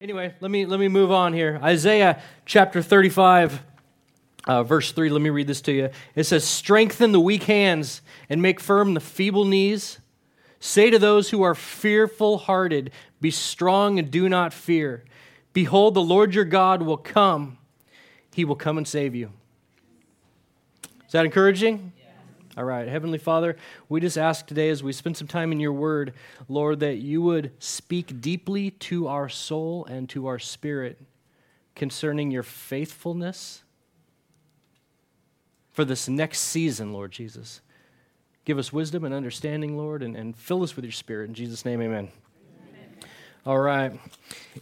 [0.00, 1.58] Anyway, let me let me move on here.
[1.60, 3.64] Isaiah chapter 35
[4.46, 5.90] uh, verse 3, let me read this to you.
[6.14, 8.00] It says, Strengthen the weak hands
[8.30, 9.98] and make firm the feeble knees.
[10.60, 15.04] Say to those who are fearful hearted, Be strong and do not fear.
[15.52, 17.58] Behold, the Lord your God will come.
[18.32, 19.32] He will come and save you.
[21.06, 21.92] Is that encouraging?
[22.58, 23.56] All right, Heavenly Father,
[23.88, 26.12] we just ask today as we spend some time in your word,
[26.48, 30.98] Lord, that you would speak deeply to our soul and to our spirit
[31.76, 33.62] concerning your faithfulness
[35.70, 37.60] for this next season, Lord Jesus.
[38.44, 41.28] Give us wisdom and understanding, Lord, and, and fill us with your spirit.
[41.28, 42.08] In Jesus' name, amen.
[43.46, 43.92] All right.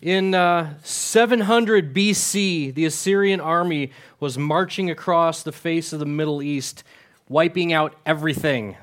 [0.02, 3.90] In uh, 700 BC, the Assyrian army
[4.20, 6.84] was marching across the face of the Middle East
[7.28, 8.76] wiping out everything.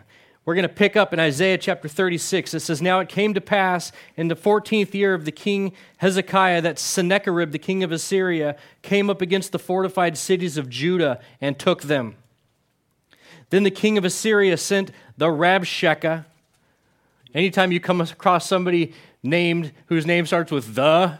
[0.45, 2.53] We're going to pick up in Isaiah chapter 36.
[2.53, 6.61] It says, Now it came to pass in the 14th year of the king Hezekiah
[6.61, 11.57] that Sennacherib, the king of Assyria, came up against the fortified cities of Judah and
[11.57, 12.17] took them.
[13.51, 16.25] Then the king of Assyria sent the Rabshakeh.
[17.33, 21.19] Anytime you come across somebody named whose name starts with the,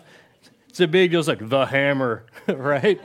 [0.73, 1.19] it's a big deal.
[1.19, 2.99] It's like the hammer, right?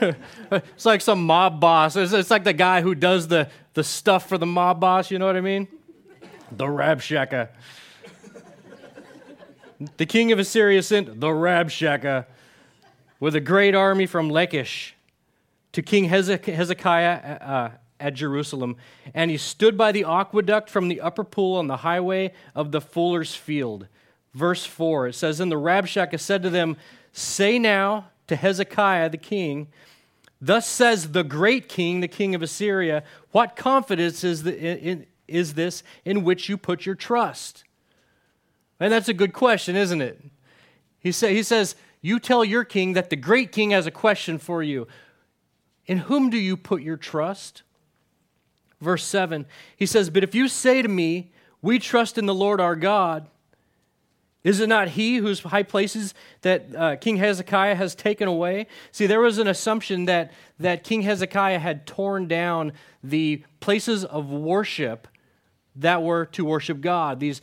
[0.50, 1.94] it's like some mob boss.
[1.94, 5.18] It's, it's, like the guy who does the, the stuff for the mob boss, you
[5.18, 5.68] know what I mean?
[6.50, 7.50] The Rabshakeh.
[9.98, 12.24] the king of Assyria sent the Rabshakeh
[13.20, 14.96] with a great army from Lachish
[15.72, 18.76] to King Hezekiah uh, at Jerusalem.
[19.12, 22.80] And he stood by the aqueduct from the upper pool on the highway of the
[22.80, 23.88] fuller's field.
[24.32, 26.78] Verse 4, it says, And the Rabshakeh said to them,
[27.12, 29.68] Say now to Hezekiah the king,
[30.40, 35.54] Thus says the great king, the king of Assyria, What confidence is, the, in, is
[35.54, 37.64] this in which you put your trust?
[38.78, 40.18] And that's a good question, isn't it?
[40.98, 44.38] He, say, he says, You tell your king that the great king has a question
[44.38, 44.88] for you.
[45.86, 47.62] In whom do you put your trust?
[48.80, 49.44] Verse 7,
[49.76, 53.28] he says, But if you say to me, We trust in the Lord our God,
[54.42, 58.66] is it not he whose high places that uh, King Hezekiah has taken away?
[58.90, 62.72] See, there was an assumption that, that King Hezekiah had torn down
[63.04, 65.08] the places of worship
[65.76, 67.20] that were to worship God.
[67.20, 67.42] These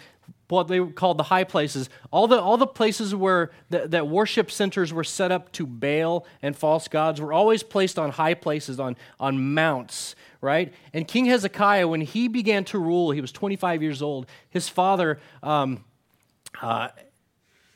[0.49, 4.49] what they called the high places, all the, all the places where the, that worship
[4.49, 8.79] centers were set up to Baal and false gods were always placed on high places,
[8.79, 10.73] on, on mounts, right?
[10.93, 14.25] And King Hezekiah, when he began to rule, he was 25 years old.
[14.49, 15.83] His father, um,
[16.61, 16.89] uh,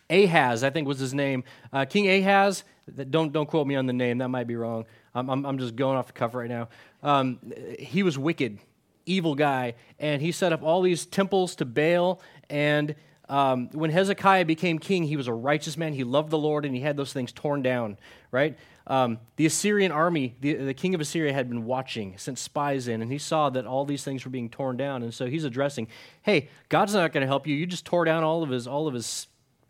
[0.10, 1.44] Ahaz, I think was his name.
[1.72, 2.64] Uh, King Ahaz,
[3.10, 4.86] don't, don't quote me on the name, that might be wrong.
[5.16, 6.70] I'm, I'm, I'm just going off the cuff right now.
[7.04, 7.40] Um,
[7.80, 8.60] he was wicked,
[9.06, 12.22] evil guy, and he set up all these temples to Baal.
[12.50, 12.96] And
[13.32, 15.94] um, when Hezekiah became king, he was a righteous man.
[15.94, 17.98] He loved the Lord, and he had those things torn down,
[18.30, 18.58] right?
[18.88, 23.02] Um, the Assyrian army, the, the king of Assyria had been watching, sent spies in,
[23.02, 25.02] and he saw that all these things were being torn down.
[25.02, 25.88] And so he's addressing,
[26.24, 27.56] hey, God's not going to help you.
[27.56, 29.28] You just tore down all of his, all of his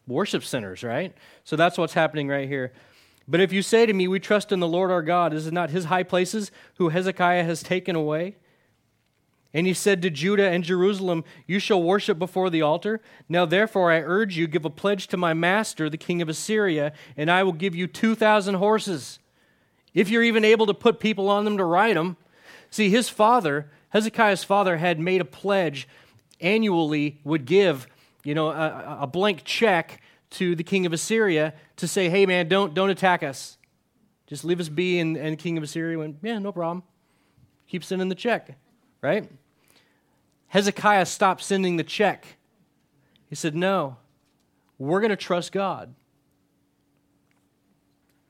[0.08, 1.14] worship centers, right?
[1.44, 2.74] So that's what's happening right here.
[3.28, 5.54] But if you say to me, We trust in the Lord our God, is it
[5.54, 8.38] not his high places who Hezekiah has taken away?
[9.54, 13.02] And he said to Judah and Jerusalem, You shall worship before the altar.
[13.28, 16.94] Now therefore I urge you, give a pledge to my master, the king of Assyria,
[17.18, 19.20] and I will give you 2,000 horses.
[19.94, 22.16] If you're even able to put people on them to ride them.
[22.70, 25.88] See, his father, Hezekiah's father, had made a pledge
[26.40, 27.88] annually, would give
[28.24, 30.02] you know, a, a blank check
[30.32, 33.58] to the king of Assyria to say, hey, man, don't, don't attack us.
[34.28, 35.00] Just leave us be.
[35.00, 36.84] And, and king of Assyria went, yeah, no problem.
[37.68, 38.58] Keep sending the check,
[39.02, 39.30] right?
[40.52, 42.26] Hezekiah stopped sending the check.
[43.30, 43.96] He said, no,
[44.78, 45.94] we're going to trust God.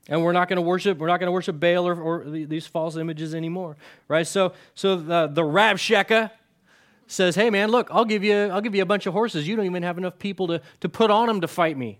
[0.07, 2.67] And we're not going to worship, we're not going to worship Baal or, or, these
[2.67, 3.75] false images anymore,
[4.07, 4.27] right?
[4.27, 6.29] So, so the, the Rabshakeh,
[7.07, 9.45] says, "Hey man, look, I'll give you I'll give you a bunch of horses.
[9.45, 11.99] You don't even have enough people to, to put on them to fight me."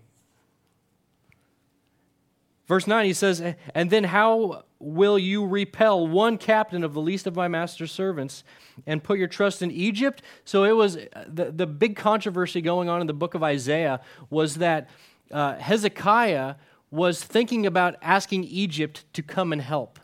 [2.72, 3.42] Verse 9 he says,
[3.74, 8.44] "And then how will you repel one captain of the least of my master's servants
[8.86, 10.94] and put your trust in Egypt?" So it was
[11.26, 14.88] the, the big controversy going on in the book of Isaiah was that
[15.30, 16.54] uh, Hezekiah
[16.90, 20.00] was thinking about asking Egypt to come and help.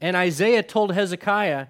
[0.00, 1.66] And Isaiah told Hezekiah,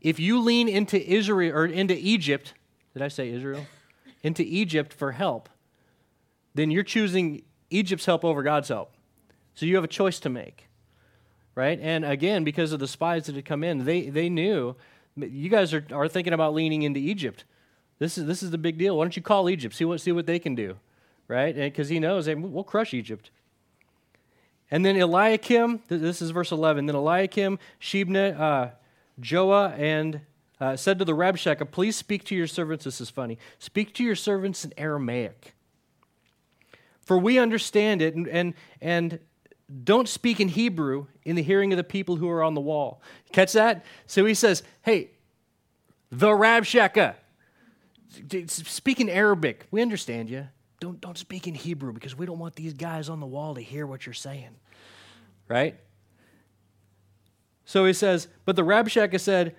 [0.00, 2.54] if you lean into Israel or into Egypt,
[2.94, 3.64] did I say Israel?
[4.24, 5.48] into Egypt for help,
[6.52, 8.96] then you're choosing Egypt's help over God's help.
[9.54, 10.68] So you have a choice to make.
[11.54, 11.78] Right?
[11.80, 14.76] And again, because of the spies that had come in, they, they knew
[15.16, 17.44] you guys are, are thinking about leaning into Egypt.
[17.98, 18.96] This is, this is the big deal.
[18.96, 19.74] Why don't you call Egypt?
[19.74, 20.76] See what, see what they can do.
[21.28, 21.54] right?
[21.54, 23.30] Because he knows hey, we'll crush Egypt.
[24.70, 26.86] And then Eliakim, this is verse 11.
[26.86, 28.68] Then Eliakim, Shebna, uh,
[29.20, 30.20] Joah, and
[30.60, 32.84] uh, said to the Rabshakeh, Please speak to your servants.
[32.84, 33.38] This is funny.
[33.58, 35.54] Speak to your servants in Aramaic.
[37.00, 39.18] For we understand it, and, and, and
[39.84, 43.00] don't speak in Hebrew in the hearing of the people who are on the wall.
[43.32, 43.84] Catch that?
[44.06, 45.10] So he says, Hey,
[46.10, 47.14] the Rabshakeh,
[48.48, 49.66] speak in Arabic.
[49.70, 50.48] We understand you.
[50.80, 53.60] Don't, don't speak in Hebrew because we don't want these guys on the wall to
[53.60, 54.56] hear what you're saying.
[55.46, 55.78] Right?
[57.64, 59.54] So he says, But the Rabshakeh said,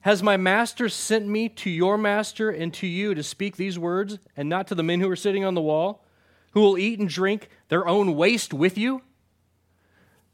[0.00, 4.18] Has my master sent me to your master and to you to speak these words,
[4.36, 6.06] and not to the men who are sitting on the wall,
[6.52, 9.02] who will eat and drink their own waste with you?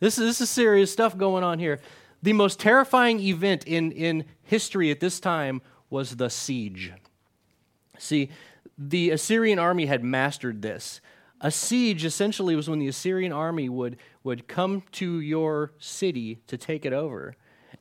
[0.01, 1.81] This is, this is serious stuff going on here.
[2.23, 6.93] The most terrifying event in, in history at this time was the siege.
[7.99, 8.31] See,
[8.77, 11.01] the Assyrian army had mastered this.
[11.43, 16.57] A siege essentially was when the Assyrian army would, would come to your city to
[16.57, 17.35] take it over.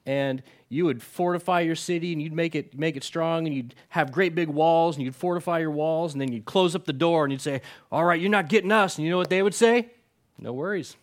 [0.06, 3.76] And you would fortify your city and you'd make it, make it strong and you'd
[3.90, 6.94] have great big walls and you'd fortify your walls and then you'd close up the
[6.94, 7.62] door and you'd say,
[7.92, 8.98] All right, you're not getting us.
[8.98, 9.90] And you know what they would say?
[10.38, 10.96] No worries.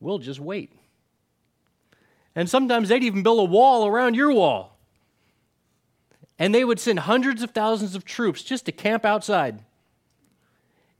[0.00, 0.72] We'll just wait.
[2.34, 4.78] And sometimes they'd even build a wall around your wall.
[6.38, 9.62] And they would send hundreds of thousands of troops just to camp outside.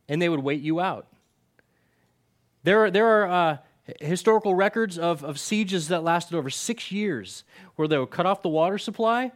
[0.08, 1.06] And they would wait you out.
[2.62, 3.56] There are, there are uh,
[4.00, 7.44] historical records of, of sieges that lasted over six years
[7.76, 9.32] where they would cut off the water supply,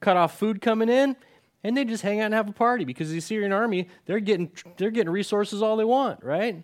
[0.00, 1.16] cut off food coming in,
[1.62, 4.50] and they just hang out and have a party because the Assyrian army, they're getting,
[4.78, 6.62] they're getting resources all they want, right?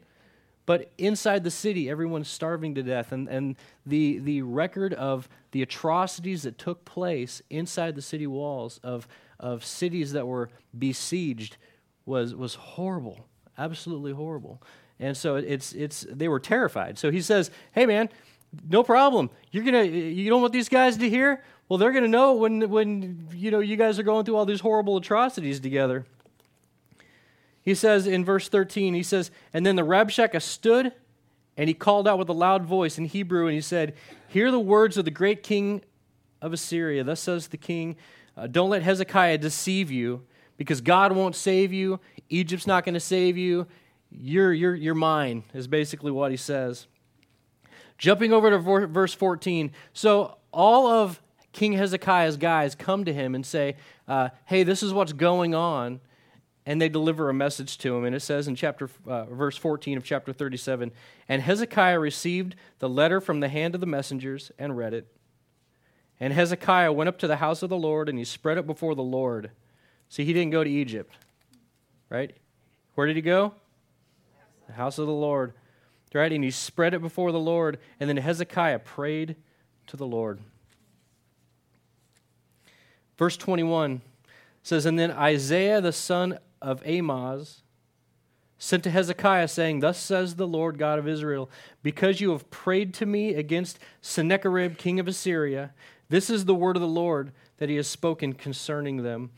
[0.68, 3.10] But inside the city, everyone's starving to death.
[3.10, 3.56] And, and
[3.86, 9.08] the, the record of the atrocities that took place inside the city walls of,
[9.40, 11.56] of cities that were besieged
[12.04, 13.24] was, was horrible,
[13.56, 14.62] absolutely horrible.
[15.00, 16.98] And so it's, it's, they were terrified.
[16.98, 18.10] So he says, Hey, man,
[18.68, 19.30] no problem.
[19.50, 21.42] You're gonna, you don't want these guys to hear?
[21.70, 24.44] Well, they're going to know when, when you, know, you guys are going through all
[24.44, 26.04] these horrible atrocities together.
[27.68, 30.90] He says in verse 13, he says, And then the Rabshakeh stood
[31.54, 33.94] and he called out with a loud voice in Hebrew and he said,
[34.26, 35.82] Hear the words of the great king
[36.40, 37.04] of Assyria.
[37.04, 37.96] Thus says the king,
[38.38, 40.22] uh, Don't let Hezekiah deceive you
[40.56, 42.00] because God won't save you.
[42.30, 43.66] Egypt's not going to save you.
[44.10, 46.86] You're, you're, you're mine, is basically what he says.
[47.98, 49.72] Jumping over to verse 14.
[49.92, 51.20] So all of
[51.52, 53.76] King Hezekiah's guys come to him and say,
[54.06, 56.00] uh, Hey, this is what's going on
[56.68, 58.04] and they deliver a message to him.
[58.04, 60.92] And it says in chapter, uh, verse 14 of chapter 37
[61.26, 65.06] And Hezekiah received the letter from the hand of the messengers and read it.
[66.20, 68.94] And Hezekiah went up to the house of the Lord and he spread it before
[68.94, 69.50] the Lord.
[70.10, 71.14] See, he didn't go to Egypt,
[72.10, 72.36] right?
[72.96, 73.54] Where did he go?
[74.66, 75.54] The house of the Lord,
[76.12, 76.30] right?
[76.30, 77.78] And he spread it before the Lord.
[77.98, 79.36] And then Hezekiah prayed
[79.86, 80.38] to the Lord.
[83.16, 84.02] Verse 21
[84.62, 87.62] says, And then Isaiah the son of Amoz
[88.58, 91.48] sent to Hezekiah, saying, Thus says the Lord God of Israel,
[91.82, 95.72] because you have prayed to me against Sennacherib, king of Assyria,
[96.08, 99.30] this is the word of the Lord that he has spoken concerning them.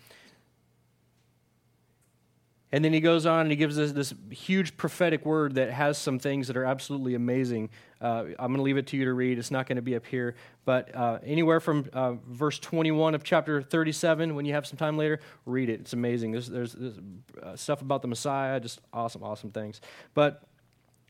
[2.73, 5.99] And then he goes on and he gives us this huge prophetic word that has
[5.99, 7.71] some things that are absolutely amazing.
[8.01, 9.39] Uh, I'm going to leave it to you to read.
[9.39, 10.37] It's not going to be up here.
[10.65, 14.97] But uh, anywhere from uh, verse 21 of chapter 37, when you have some time
[14.97, 15.81] later, read it.
[15.81, 16.31] It's amazing.
[16.31, 17.01] There's, there's, there's
[17.43, 19.81] uh, stuff about the Messiah, just awesome, awesome things.
[20.15, 20.45] But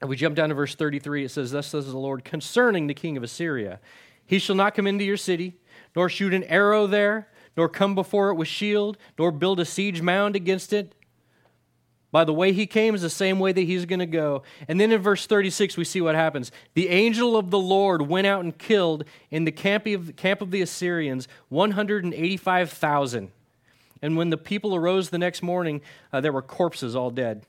[0.07, 3.19] we jump down to verse 33, it says, Thus says the Lord concerning the king
[3.19, 3.81] of Assyria
[4.25, 5.59] He shall not come into your city,
[5.95, 10.01] nor shoot an arrow there, nor come before it with shield, nor build a siege
[10.01, 10.95] mound against it
[12.13, 14.43] by the way he came is the same way that he's going to go.
[14.67, 16.51] And then in verse 36, we see what happens.
[16.75, 20.51] The angel of the Lord went out and killed in the camp of, camp of
[20.51, 23.31] the Assyrians 185,000.
[24.03, 27.45] And when the people arose the next morning, uh, there were corpses all dead.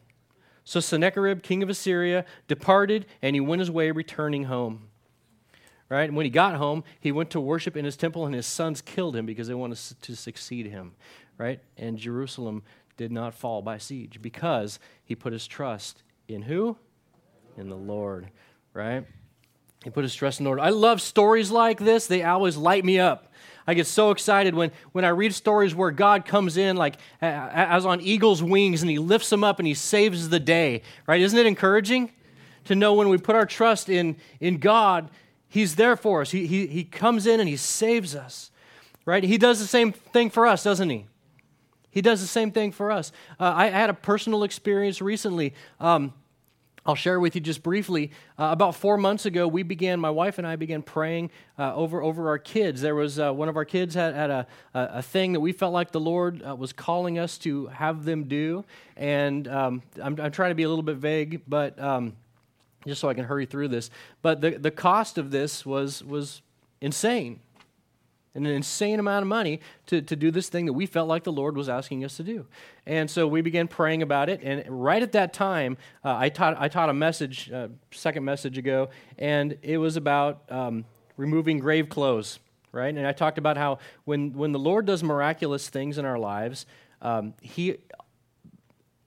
[0.64, 4.90] So Sennacherib, king of Assyria, departed and he went his way, returning home.
[5.90, 6.08] Right?
[6.08, 8.82] And when he got home, he went to worship in his temple, and his sons
[8.82, 10.94] killed him because they wanted to succeed him.
[11.38, 11.60] Right?
[11.78, 12.64] And Jerusalem
[12.98, 16.78] did not fall by siege because he put his trust in who?
[17.58, 18.30] In the Lord,
[18.74, 19.06] right?
[19.84, 20.60] He put his trust in the Lord.
[20.60, 22.08] I love stories like this.
[22.08, 23.32] They always light me up.
[23.66, 27.86] I get so excited when, when I read stories where God comes in like as
[27.86, 31.22] on eagle's wings and he lifts them up and he saves the day, right?
[31.22, 32.12] Isn't it encouraging
[32.66, 35.10] to know when we put our trust in, in God,
[35.48, 36.32] he's there for us.
[36.32, 38.52] He, he, he comes in and he saves us,
[39.06, 39.24] right?
[39.24, 41.08] He does the same thing for us, doesn't he?
[41.92, 43.12] He does the same thing for us.
[43.40, 45.54] Uh, I, had a personal experience recently.
[45.80, 46.14] Um,
[46.86, 48.12] I'll share with you just briefly.
[48.40, 51.30] Uh, about four months ago, we began, my wife and I began praying
[51.60, 52.82] uh, over, over our kids.
[52.82, 55.52] There was uh, one of our kids had, had a, a, a, thing that we
[55.52, 58.66] felt like the Lord uh, was calling us to have them do.
[58.98, 62.14] And um, I'm, I'm, trying to be a little bit vague, but um,
[62.88, 63.92] just so I can hurry through this.
[64.24, 66.42] But the, the cost of this was, was
[66.80, 67.42] insane
[68.34, 71.32] an insane amount of money to, to do this thing that we felt like the
[71.32, 72.46] Lord was asking us to do.
[72.86, 74.42] And so we began praying about it.
[74.42, 78.58] And right at that time, uh, I, taught, I taught a message, uh, second message
[78.58, 80.86] ago, and it was about um,
[81.18, 82.40] removing grave clothes,
[82.72, 82.96] right?
[82.96, 86.66] And I talked about how when, when the Lord does miraculous things in our lives,
[87.02, 87.78] um, He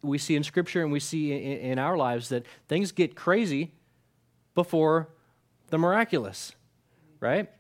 [0.02, 3.72] we see in Scripture and we see in, in our lives that things get crazy
[4.54, 5.08] before
[5.70, 6.52] the miraculous,
[7.20, 7.50] right?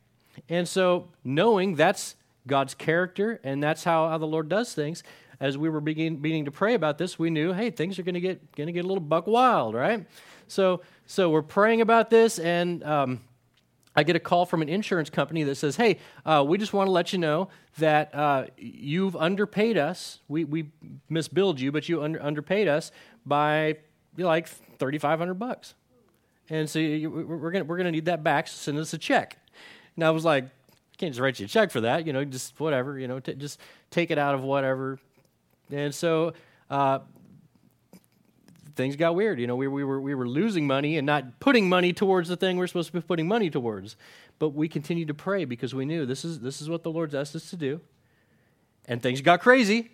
[0.48, 5.02] And so, knowing that's God's character and that's how, how the Lord does things,
[5.40, 8.14] as we were begin, beginning to pray about this, we knew, hey, things are going
[8.14, 10.06] to get going to get a little buck wild, right?
[10.46, 13.20] So, so we're praying about this, and um,
[13.96, 16.88] I get a call from an insurance company that says, hey, uh, we just want
[16.88, 17.48] to let you know
[17.78, 20.20] that uh, you've underpaid us.
[20.28, 20.70] We we
[21.10, 22.90] misbilled you, but you under, underpaid us
[23.24, 23.78] by
[24.16, 25.74] like thirty five hundred bucks,
[26.48, 28.48] and so you, we're gonna we're gonna need that back.
[28.48, 29.38] So send us a check.
[29.96, 32.24] And I was like, I can't just write you a check for that, you know,
[32.24, 33.60] just whatever, you know, t- just
[33.90, 34.98] take it out of whatever.
[35.70, 36.34] And so
[36.70, 37.00] uh,
[38.76, 39.40] things got weird.
[39.40, 42.36] You know, we, we, were, we were losing money and not putting money towards the
[42.36, 43.96] thing we're supposed to be putting money towards.
[44.38, 47.14] But we continued to pray because we knew this is, this is what the Lord's
[47.14, 47.80] asked us to do.
[48.86, 49.90] And things got crazy,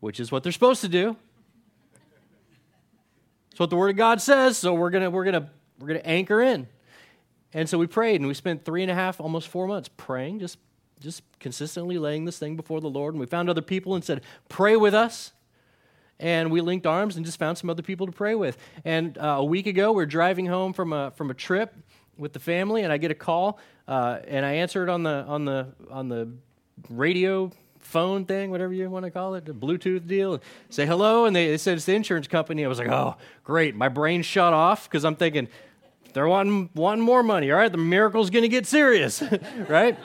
[0.00, 1.16] which is what they're supposed to do.
[3.50, 6.40] It's what the Word of God says, so we're gonna we're gonna we're gonna anchor
[6.40, 6.66] in.
[7.54, 10.40] And so we prayed, and we spent three and a half, almost four months praying,
[10.40, 10.58] just,
[11.00, 13.14] just consistently laying this thing before the Lord.
[13.14, 15.32] And we found other people and said, Pray with us.
[16.18, 18.56] And we linked arms and just found some other people to pray with.
[18.84, 21.74] And uh, a week ago, we are driving home from a, from a trip
[22.16, 25.24] with the family, and I get a call, uh, and I answer it on the,
[25.26, 26.28] on, the, on the
[26.88, 30.40] radio phone thing, whatever you want to call it, the Bluetooth deal.
[30.70, 32.64] Say hello, and they, they said it's the insurance company.
[32.64, 33.74] I was like, oh, great.
[33.74, 35.48] My brain shut off because I'm thinking,
[36.14, 37.70] they're wanting, wanting more money, all right?
[37.70, 39.22] The miracle's going to get serious,
[39.68, 39.98] right?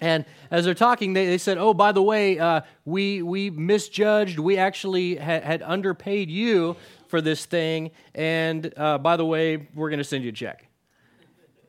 [0.00, 4.38] And as they're talking, they, they said, Oh, by the way, uh, we, we misjudged.
[4.38, 6.76] We actually had, had underpaid you
[7.08, 7.90] for this thing.
[8.14, 10.68] And uh, by the way, we're going to send you a check.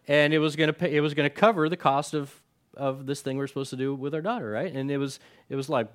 [0.07, 2.41] And it was going to cover the cost of,
[2.75, 4.71] of this thing we're supposed to do with our daughter, right?
[4.71, 5.19] And it was
[5.49, 5.87] it was like,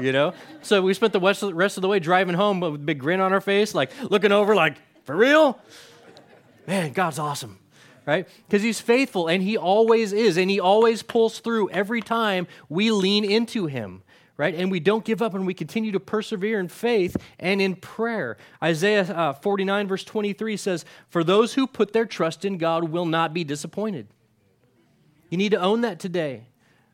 [0.00, 0.34] you know.
[0.62, 1.42] So we spent the rest
[1.76, 4.54] of the way driving home with a big grin on our face, like looking over,
[4.54, 5.58] like for real
[6.66, 7.58] man, God's awesome,
[8.06, 8.28] right?
[8.46, 12.90] Because He's faithful and He always is, and He always pulls through every time we
[12.90, 14.02] lean into Him.
[14.38, 14.54] Right?
[14.54, 18.38] And we don't give up and we continue to persevere in faith and in prayer.
[18.60, 23.04] Isaiah uh, 49, verse 23 says, For those who put their trust in God will
[23.04, 24.08] not be disappointed.
[25.28, 26.44] You need to own that today,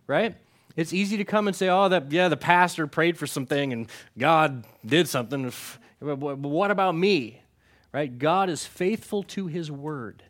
[0.07, 0.37] right?
[0.79, 3.89] It's easy to come and say, oh, that, yeah, the pastor prayed for something and
[4.17, 5.53] God did something.
[6.01, 7.43] But what about me?
[7.99, 8.17] Right?
[8.17, 10.23] God is faithful to his word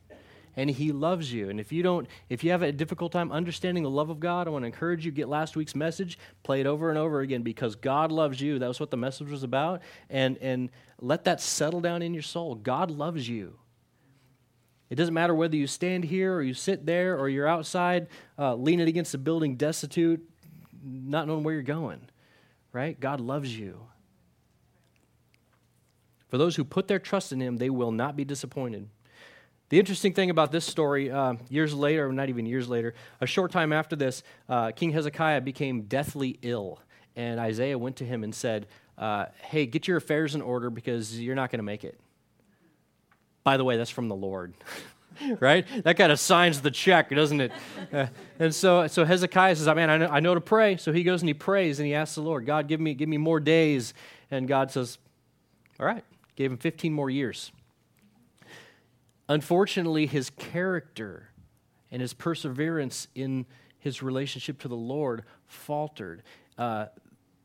[0.57, 1.51] and he loves you.
[1.51, 4.47] And if you don't, if you have a difficult time understanding the love of God,
[4.47, 7.43] I want to encourage you get last week's message, play it over and over again
[7.43, 8.59] because God loves you.
[8.59, 9.83] That was what the message was about.
[10.09, 12.55] And and let that settle down in your soul.
[12.55, 13.59] God loves you.
[14.89, 18.07] It doesn't matter whether you stand here or you sit there or you're outside
[18.39, 20.27] uh, leaning against a building destitute,
[20.83, 22.01] not knowing where you're going,
[22.73, 22.99] right?
[22.99, 23.79] God loves you.
[26.29, 28.89] For those who put their trust in him, they will not be disappointed.
[29.71, 33.53] The interesting thing about this story, uh, years later, not even years later, a short
[33.53, 36.81] time after this, uh, King Hezekiah became deathly ill.
[37.17, 38.67] And Isaiah went to him and said,
[38.97, 41.99] uh, Hey, get your affairs in order because you're not going to make it.
[43.45, 44.55] By the way, that's from the Lord.
[45.41, 45.67] right?
[45.85, 47.53] That kind of signs the check, doesn't it?
[47.93, 48.07] Uh,
[48.39, 51.23] and so, so Hezekiah says, "Man, I know, I know to pray." So he goes
[51.23, 53.95] and he prays and he asks the Lord, "God, give me, give me more days."
[54.31, 54.99] And God says,
[55.81, 56.05] "All right,
[56.39, 57.51] gave him 15 more years.
[59.29, 61.31] Unfortunately, his character
[61.91, 63.45] and his perseverance in
[63.81, 66.23] his relationship to the Lord faltered.
[66.57, 66.87] Uh,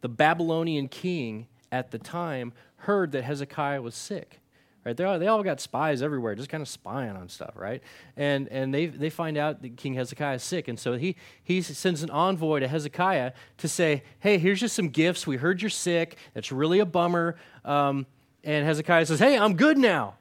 [0.01, 4.39] the Babylonian king at the time heard that Hezekiah was sick.
[4.85, 4.95] Right?
[4.95, 7.81] They all, they all got spies everywhere, just kind of spying on stuff, right?
[8.15, 10.67] And, and they, they find out that King Hezekiah is sick.
[10.67, 14.89] And so he, he sends an envoy to Hezekiah to say, hey, here's just some
[14.89, 15.25] gifts.
[15.25, 16.17] We heard you're sick.
[16.35, 17.37] That's really a bummer.
[17.65, 18.05] Um,
[18.43, 20.15] and Hezekiah says, Hey, I'm good now.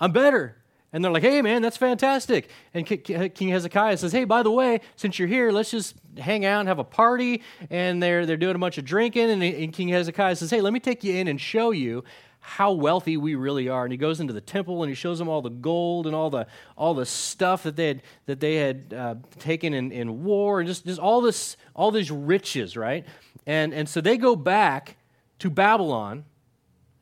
[0.00, 0.56] I'm better.
[0.92, 2.48] And they're like, hey, man, that's fantastic.
[2.72, 6.60] And King Hezekiah says, hey, by the way, since you're here, let's just hang out
[6.60, 7.42] and have a party.
[7.68, 9.30] And they're, they're doing a bunch of drinking.
[9.30, 12.04] And, and King Hezekiah says, hey, let me take you in and show you
[12.38, 13.84] how wealthy we really are.
[13.84, 16.30] And he goes into the temple and he shows them all the gold and all
[16.30, 16.46] the,
[16.78, 20.68] all the stuff that they had, that they had uh, taken in, in war and
[20.68, 23.04] just, just all, this, all these riches, right?
[23.46, 24.96] And, and so they go back
[25.40, 26.24] to Babylon.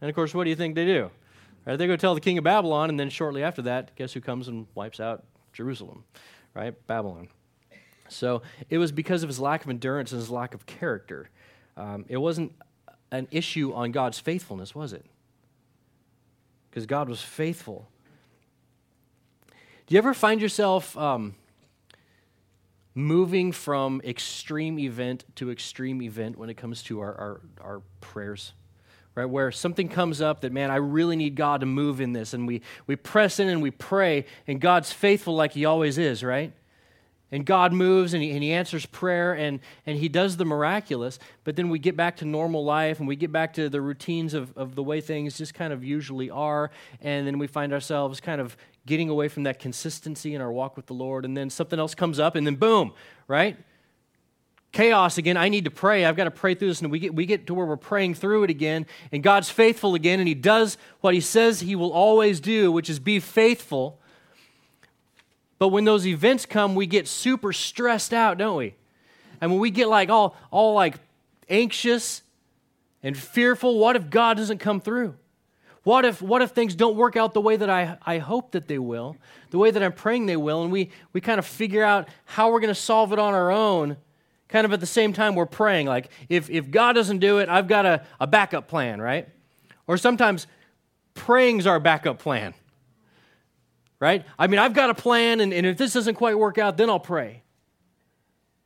[0.04, 1.10] And of course, what do you think they do?
[1.64, 1.76] Right?
[1.76, 4.48] They go tell the king of Babylon, and then shortly after that, guess who comes
[4.48, 6.04] and wipes out Jerusalem?
[6.52, 6.74] Right?
[6.86, 7.28] Babylon.
[8.10, 11.30] So it was because of his lack of endurance and his lack of character.
[11.78, 12.52] Um, it wasn't
[13.12, 15.06] an issue on God's faithfulness, was it?
[16.68, 17.88] Because God was faithful.
[19.86, 21.34] Do you ever find yourself um,
[22.94, 28.52] moving from extreme event to extreme event when it comes to our, our, our prayers?
[29.14, 29.24] Right?
[29.24, 32.34] Where something comes up that, man, I really need God to move in this.
[32.34, 36.22] And we, we press in and we pray, and God's faithful like He always is,
[36.22, 36.52] right?
[37.34, 41.18] And God moves and he, and he answers prayer and, and He does the miraculous.
[41.42, 44.34] But then we get back to normal life and we get back to the routines
[44.34, 46.70] of, of the way things just kind of usually are.
[47.00, 48.56] And then we find ourselves kind of
[48.86, 51.24] getting away from that consistency in our walk with the Lord.
[51.24, 52.92] And then something else comes up, and then boom,
[53.26, 53.56] right?
[54.74, 55.38] Chaos again.
[55.38, 56.04] I need to pray.
[56.04, 56.82] I've got to pray through this.
[56.82, 58.84] And we get, we get to where we're praying through it again.
[59.10, 60.18] And God's faithful again.
[60.18, 63.98] And He does what He says He will always do, which is be faithful.
[65.58, 68.74] But when those events come, we get super stressed out, don't we?
[69.40, 70.96] And when we get like all, all like
[71.48, 72.22] anxious
[73.02, 75.14] and fearful, what if God doesn't come through?
[75.84, 78.68] What if, what if things don't work out the way that I, I hope that
[78.68, 79.16] they will,
[79.50, 82.50] the way that I'm praying they will, and we, we kind of figure out how
[82.50, 83.98] we're going to solve it on our own
[84.54, 85.88] kind of at the same time we're praying.
[85.88, 89.28] Like, if, if God doesn't do it, I've got a, a backup plan, right?
[89.88, 90.46] Or sometimes
[91.14, 92.54] praying's our backup plan,
[93.98, 94.24] right?
[94.38, 96.88] I mean, I've got a plan, and, and if this doesn't quite work out, then
[96.88, 97.42] I'll pray,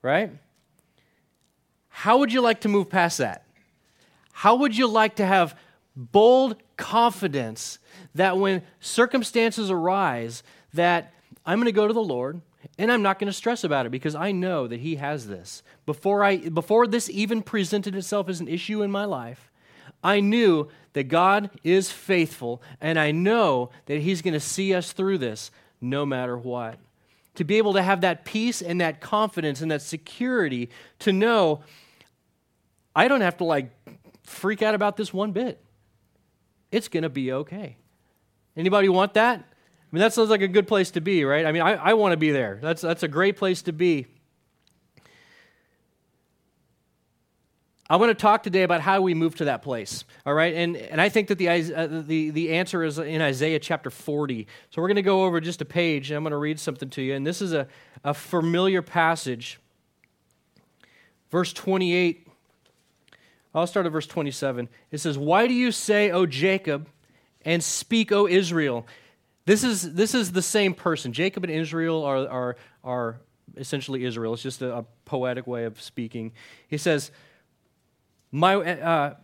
[0.03, 0.31] right?
[1.89, 3.47] How would you like to move past that?
[4.33, 5.59] How would you like to have
[5.97, 7.79] bold confidence
[8.15, 10.43] that when circumstances arise,
[10.75, 11.15] that
[11.47, 12.43] I'm going to go to the Lord,
[12.79, 15.63] and I'm not going to stress about it because I know that He has this.
[15.87, 19.51] Before, I, before this even presented itself as an issue in my life,
[20.03, 24.93] I knew that God is faithful, and I know that He's going to see us
[24.93, 26.79] through this no matter what.
[27.37, 31.63] To be able to have that peace and that confidence and that security to know
[32.97, 33.71] I don't have to like
[34.25, 35.63] freak out about this one bit.
[36.73, 37.77] It's going to be okay.
[38.57, 39.45] Anybody want that?
[39.91, 41.47] I mean, that sounds like a good place to be, right?
[41.47, 42.59] I mean, I, I want to be there.
[42.61, 44.07] That's, that's a great place to be.
[47.91, 50.55] I want to talk today about how we move to that place, all right?
[50.55, 54.47] And, and I think that the, uh, the, the answer is in Isaiah chapter 40.
[54.69, 56.91] So we're going to go over just a page, and I'm going to read something
[56.91, 57.15] to you.
[57.15, 57.67] And this is a,
[58.05, 59.59] a familiar passage.
[61.31, 62.29] Verse 28.
[63.55, 64.69] I'll start at verse 27.
[64.91, 66.89] It says, Why do you say, O Jacob,
[67.43, 68.87] and speak, O Israel?
[69.49, 71.15] This is, this is the same person.
[71.15, 73.21] Jacob and Israel are, are, are
[73.57, 74.35] essentially Israel.
[74.35, 76.33] It's just a, a poetic way of speaking.
[76.69, 77.11] He says,
[78.31, 79.15] my, uh,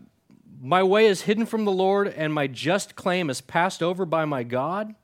[0.62, 4.24] my way is hidden from the Lord, and my just claim is passed over by
[4.24, 4.94] my God.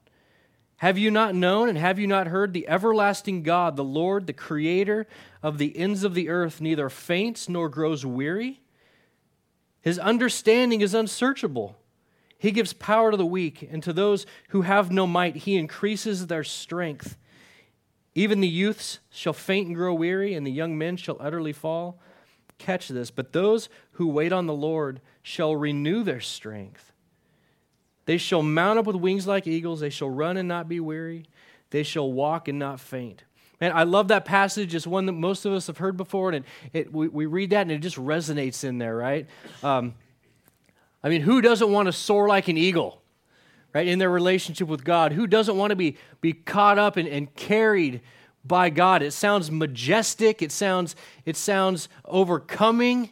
[0.76, 4.33] Have you not known and have you not heard the everlasting God, the Lord, the
[4.33, 5.06] creator
[5.42, 8.62] of the ends of the earth, neither faints nor grows weary?
[9.83, 11.76] His understanding is unsearchable.
[12.40, 16.26] He gives power to the weak, and to those who have no might, he increases
[16.26, 17.18] their strength.
[18.14, 22.00] Even the youths shall faint and grow weary, and the young men shall utterly fall.
[22.57, 23.11] Catch this.
[23.11, 26.92] But those who wait on the Lord shall renew their strength.
[28.07, 29.81] They shall mount up with wings like eagles.
[29.81, 31.26] They shall run and not be weary.
[31.68, 33.22] They shall walk and not faint.
[33.61, 34.74] Man, I love that passage.
[34.74, 37.50] It's one that most of us have heard before, and it, it we, we read
[37.50, 39.26] that and it just resonates in there, right?
[39.62, 39.92] Um,
[41.02, 43.02] I mean, who doesn't want to soar like an eagle,
[43.74, 45.12] right, in their relationship with God?
[45.12, 48.00] Who doesn't want to be, be caught up and, and carried
[48.44, 49.02] by God?
[49.02, 53.10] It sounds majestic, it sounds, it sounds overcoming,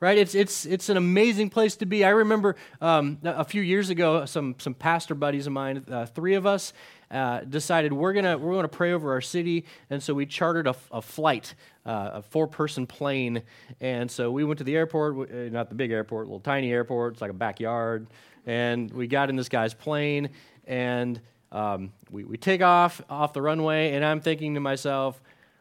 [0.00, 0.18] right?
[0.18, 2.04] It's, it's, it's an amazing place to be.
[2.04, 6.34] I remember um, a few years ago, some, some pastor buddies of mine, uh, three
[6.34, 6.72] of us,
[7.10, 10.76] uh, decided we're gonna we're gonna pray over our city, and so we chartered a,
[10.92, 11.54] a flight,
[11.88, 13.42] uh, a four person plane,
[13.80, 17.14] and so we went to the airport, uh, not the big airport, little tiny airport,
[17.14, 18.06] it's like a backyard,
[18.46, 20.28] and we got in this guy's plane,
[20.66, 21.20] and
[21.50, 25.20] um, we we take off off the runway, and I'm thinking to myself,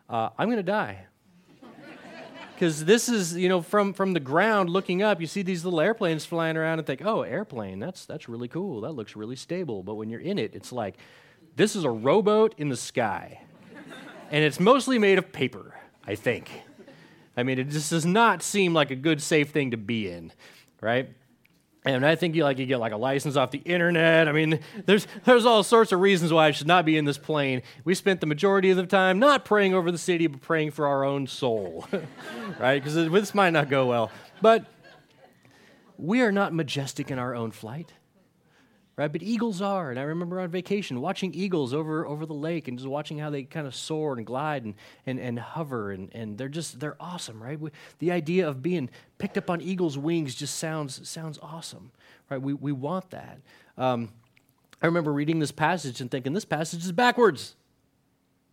[0.10, 1.06] uh, I'm gonna die.
[2.54, 5.80] Because this is you know from from the ground looking up you see these little
[5.80, 8.82] airplanes flying around and think oh airplane that's that's really cool.
[8.82, 9.84] That looks really stable.
[9.84, 10.96] But when you're in it it's like
[11.56, 13.42] This is a rowboat in the sky.
[14.32, 15.76] and it's mostly made of paper,
[16.08, 16.50] I think.
[17.36, 20.32] I mean, it just does not seem like a good, safe thing to be in,
[20.82, 21.10] right?
[21.86, 24.28] And I think you like you get like a license off the internet.
[24.28, 27.18] I mean, there's there's all sorts of reasons why I should not be in this
[27.18, 27.62] plane.
[27.86, 30.88] We spent the majority of the time not praying over the city, but praying for
[30.88, 31.88] our own soul,
[32.60, 32.84] right?
[32.84, 34.12] Because this might not go well.
[34.42, 34.66] But
[35.98, 37.94] we are not majestic in our own flight
[38.98, 39.12] right?
[39.12, 39.92] But eagles are.
[39.92, 43.30] And I remember on vacation watching eagles over, over the lake and just watching how
[43.30, 44.74] they kind of soar and glide and,
[45.06, 45.92] and, and hover.
[45.92, 47.60] And, and they're just, they're awesome, right?
[47.60, 51.92] We, the idea of being picked up on eagles' wings just sounds, sounds awesome,
[52.30, 52.42] right?
[52.42, 53.40] We, we want that.
[53.78, 54.10] Um,
[54.82, 57.56] I remember reading this passage and thinking, this passage is backwards.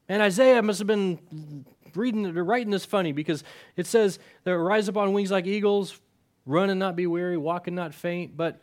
[0.08, 3.44] And Isaiah must have been reading or writing this funny because
[3.76, 5.98] it says they rise up on wings like eagles,
[6.44, 8.36] run and not be weary, walk and not faint.
[8.36, 8.60] But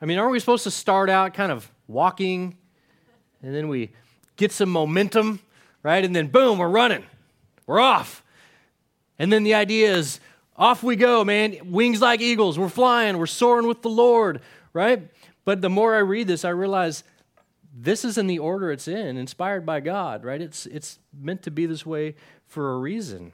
[0.00, 2.56] I mean, aren't we supposed to start out kind of walking
[3.42, 3.90] and then we
[4.36, 5.40] get some momentum,
[5.82, 6.04] right?
[6.04, 7.04] And then boom, we're running.
[7.66, 8.22] We're off.
[9.18, 10.20] And then the idea is
[10.56, 11.56] off we go, man.
[11.64, 12.58] Wings like eagles.
[12.58, 13.18] We're flying.
[13.18, 14.40] We're soaring with the Lord,
[14.72, 15.08] right?
[15.44, 17.04] But the more I read this, I realize
[17.76, 20.40] this is in the order it's in, inspired by God, right?
[20.40, 23.32] It's, it's meant to be this way for a reason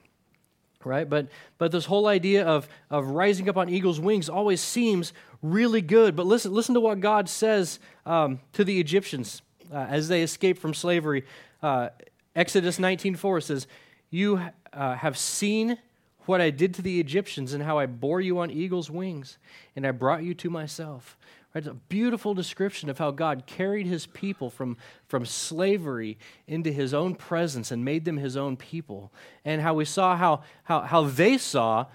[0.84, 5.12] right but but this whole idea of of rising up on eagle's wings always seems
[5.44, 6.16] really good.
[6.16, 10.58] But listen, listen to what God says um, to the Egyptians uh, as they escape
[10.58, 11.24] from slavery.
[11.62, 11.90] Uh,
[12.34, 13.66] Exodus 19:4 says,
[14.10, 14.40] "You
[14.72, 15.78] uh, have seen
[16.26, 19.36] what I did to the Egyptians and how I bore you on eagle's wings,
[19.76, 21.16] and I brought you to myself."
[21.54, 21.60] Right?
[21.60, 24.76] It's a beautiful description of how God carried his people from,
[25.06, 29.12] from slavery into his own presence and made them his own people.
[29.44, 31.86] And how we saw how, how, how they saw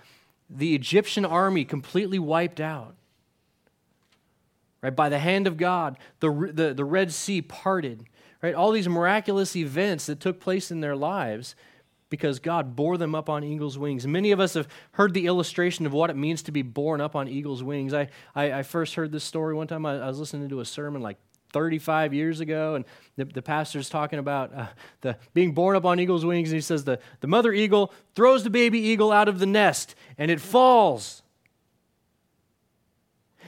[0.50, 2.96] the Egyptian army completely wiped out
[4.82, 4.96] right?
[4.96, 8.06] By the hand of God, the, the, the Red Sea parted,
[8.42, 8.56] right?
[8.56, 11.56] All these miraculous events that took place in their lives
[12.10, 14.06] because God bore them up on eagle's wings.
[14.08, 17.16] Many of us have heard the illustration of what it means to be borne up
[17.16, 17.94] on eagle's wings.
[17.94, 19.86] I, I, I first heard this story one time.
[19.86, 21.18] I, I, was listening to a sermon like
[21.52, 24.68] 35 years ago, and the, the pastor's talking about uh,
[25.02, 28.44] the being borne up on eagle's wings, and he says the, the mother eagle throws
[28.44, 31.22] the baby eagle out of the nest, and it falls.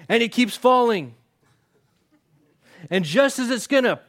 [0.08, 1.16] And it keeps falling
[2.90, 4.00] and just as it's going to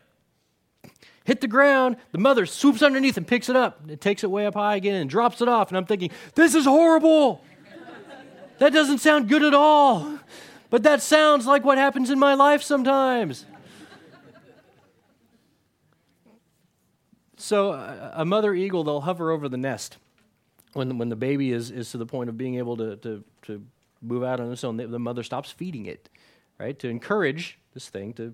[1.25, 3.81] hit the ground, the mother swoops underneath and picks it up.
[3.89, 5.69] It takes it way up high again and drops it off.
[5.69, 7.45] And I'm thinking, this is horrible.
[8.59, 10.19] That doesn't sound good at all.
[10.71, 13.45] But that sounds like what happens in my life sometimes.
[17.37, 19.99] So, a mother eagle, they'll hover over the nest
[20.75, 23.67] when, when the baby is, is to the point of being able to, to, to
[24.01, 24.77] move out on its own.
[24.77, 26.09] The, the mother stops feeding it,
[26.59, 28.33] right, to encourage this thing to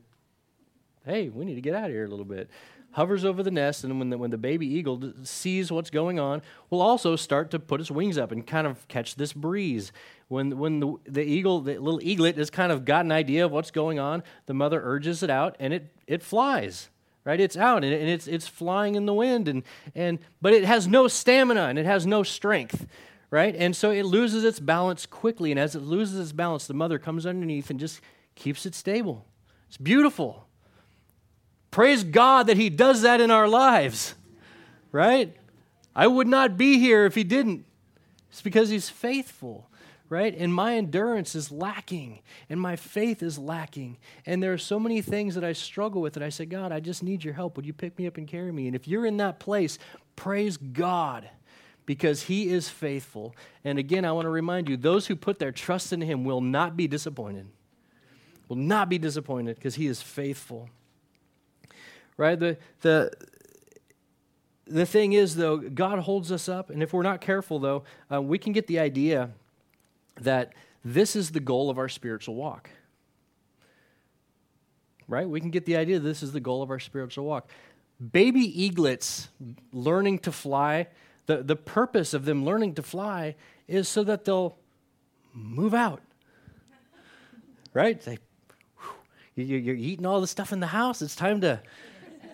[1.09, 2.51] hey, we need to get out of here a little bit.
[2.93, 6.43] Hovers over the nest, and when the, when the baby eagle sees what's going on,
[6.71, 9.93] will also start to put its wings up and kind of catch this breeze.
[10.29, 13.53] When, when the, the eagle, the little eaglet, has kind of got an idea of
[13.53, 16.91] what's going on, the mother urges it out, and it, it flies
[17.25, 19.63] right it's out and, it's, it's flying in the wind and,
[19.95, 22.87] and but it has no stamina and it has no strength
[23.31, 26.73] right and so it loses its balance quickly and as it loses its balance the
[26.73, 28.01] mother comes underneath and just
[28.35, 29.27] keeps it stable
[29.67, 30.48] it's beautiful
[31.71, 34.15] Praise God that He does that in our lives,
[34.93, 35.37] right?
[35.95, 37.65] I would not be here if He didn't.
[38.31, 39.69] It's because He's faithful,
[40.09, 40.35] right?
[40.37, 43.99] And my endurance is lacking, and my faith is lacking.
[44.25, 46.81] And there are so many things that I struggle with that I say, God, I
[46.81, 47.57] just need your help.
[47.57, 48.67] Would you pick me up and carry me?
[48.67, 49.79] And if you're in that place,
[50.17, 51.29] praise God
[51.85, 53.35] because he is faithful.
[53.65, 56.43] And again, I want to remind you those who put their trust in him will
[56.43, 57.49] not be disappointed.
[58.47, 60.69] Will not be disappointed because he is faithful
[62.19, 62.39] right?
[62.39, 63.11] The, the,
[64.67, 68.21] the thing is, though, God holds us up, and if we're not careful, though, uh,
[68.21, 69.31] we can get the idea
[70.21, 70.53] that
[70.85, 72.69] this is the goal of our spiritual walk.
[75.07, 75.27] Right?
[75.27, 77.49] We can get the idea this is the goal of our spiritual walk.
[78.13, 79.29] Baby eaglets
[79.73, 80.89] learning to fly,
[81.27, 84.59] the, the purpose of them learning to fly is so that they'll
[85.33, 86.03] move out.
[87.73, 88.01] Right?
[88.01, 88.19] They,
[89.37, 91.01] whew, you're eating all the stuff in the house.
[91.01, 91.61] It's time to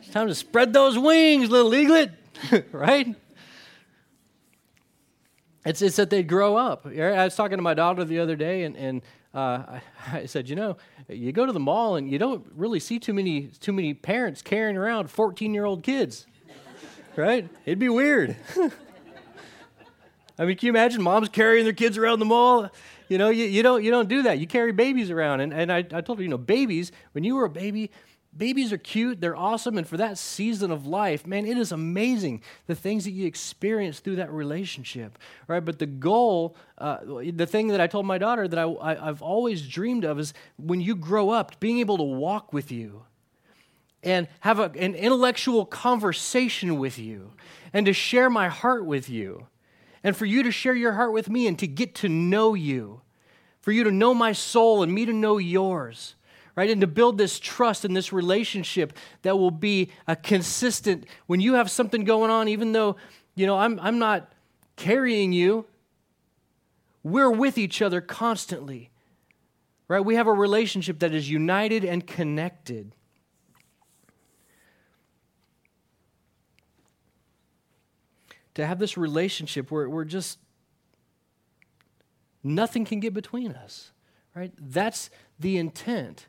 [0.05, 2.11] it's time to spread those wings, little eaglet,
[2.73, 3.14] right?
[5.64, 6.87] It's, it's that they grow up.
[6.87, 9.03] I was talking to my daughter the other day, and, and
[9.35, 10.77] uh, I, I, said, you know,
[11.09, 14.43] you go to the mall and you don't really see too many too many parents
[14.43, 16.27] carrying around 14 year old kids,
[17.17, 17.49] right?
[17.64, 18.37] It'd be weird.
[20.38, 22.69] I mean, can you imagine moms carrying their kids around the mall?
[23.09, 24.38] You know, you, you don't you don't do that.
[24.38, 27.37] You carry babies around, and, and I, I told her, you know, babies when you
[27.37, 27.90] were a baby,
[28.37, 32.42] babies are cute, they're awesome, and for that season of life, man, it is amazing
[32.66, 35.64] the things that you experience through that relationship, right?
[35.64, 39.23] But the goal, uh, the thing that I told my daughter that I, I, I've
[39.23, 43.05] always dreamed of is when you grow up, being able to walk with you
[44.03, 47.33] and have a, an intellectual conversation with you
[47.73, 49.47] and to share my heart with you
[50.03, 53.01] and for you to share your heart with me and to get to know you,
[53.61, 56.14] for you to know my soul and me to know yours
[56.57, 56.71] right?
[56.71, 61.55] And to build this trust and this relationship that will be a consistent, when you
[61.55, 62.97] have something going on, even though,
[63.35, 64.33] you know, I'm, I'm not
[64.77, 65.67] carrying you,
[67.03, 68.90] we're with each other constantly,
[69.88, 70.01] right?
[70.01, 72.95] We have a relationship that is united and connected.
[78.55, 80.38] To have this relationship where we're just,
[82.45, 83.90] nothing can get between us,
[84.35, 84.53] right?
[84.57, 86.29] That's the intent.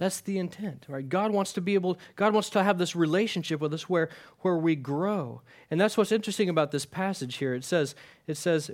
[0.00, 1.06] That's the intent, right?
[1.06, 4.08] God wants to be able, God wants to have this relationship with us where,
[4.38, 5.42] where we grow.
[5.70, 7.52] And that's what's interesting about this passage here.
[7.52, 7.94] It says,
[8.26, 8.70] it says,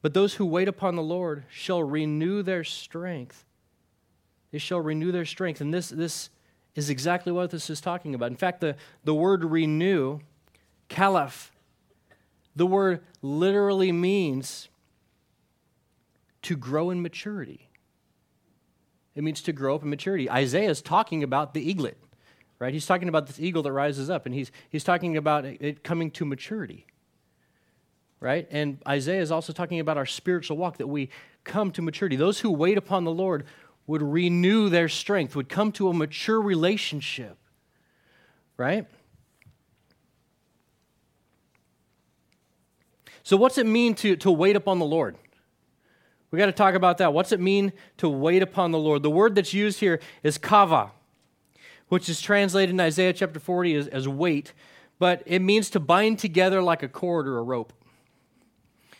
[0.00, 3.44] But those who wait upon the Lord shall renew their strength.
[4.50, 5.60] They shall renew their strength.
[5.60, 6.30] And this, this
[6.74, 8.30] is exactly what this is talking about.
[8.30, 10.20] In fact, the, the word renew,
[10.88, 11.50] kalaf,
[12.56, 14.70] the word literally means
[16.40, 17.68] to grow in maturity.
[19.14, 20.30] It means to grow up in maturity.
[20.30, 21.96] Isaiah is talking about the eaglet,
[22.58, 22.72] right?
[22.72, 26.10] He's talking about this eagle that rises up, and he's, he's talking about it coming
[26.12, 26.86] to maturity,
[28.20, 28.48] right?
[28.50, 31.10] And Isaiah is also talking about our spiritual walk, that we
[31.44, 32.16] come to maturity.
[32.16, 33.44] Those who wait upon the Lord
[33.86, 37.36] would renew their strength, would come to a mature relationship,
[38.56, 38.86] right?
[43.22, 45.16] So, what's it mean to, to wait upon the Lord?
[46.34, 47.12] We got to talk about that.
[47.12, 49.04] What's it mean to wait upon the Lord?
[49.04, 50.90] The word that's used here is kava,
[51.86, 54.52] which is translated in Isaiah chapter 40 as, as wait,
[54.98, 57.72] but it means to bind together like a cord or a rope.
[58.90, 58.98] It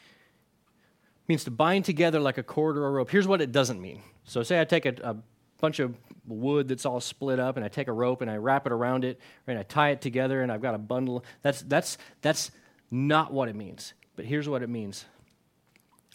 [1.27, 3.11] means to bind together like a cord or a rope.
[3.11, 4.03] Here's what it doesn't mean.
[4.23, 5.17] So, say I take a, a
[5.61, 5.97] bunch of
[6.29, 9.05] wood that's all split up, and I take a rope and I wrap it around
[9.05, 9.19] it,
[9.49, 11.25] and I tie it together, and I've got a bundle.
[11.43, 12.53] That's, that's, that's
[12.93, 13.93] not what it means.
[14.15, 15.05] But here's what it means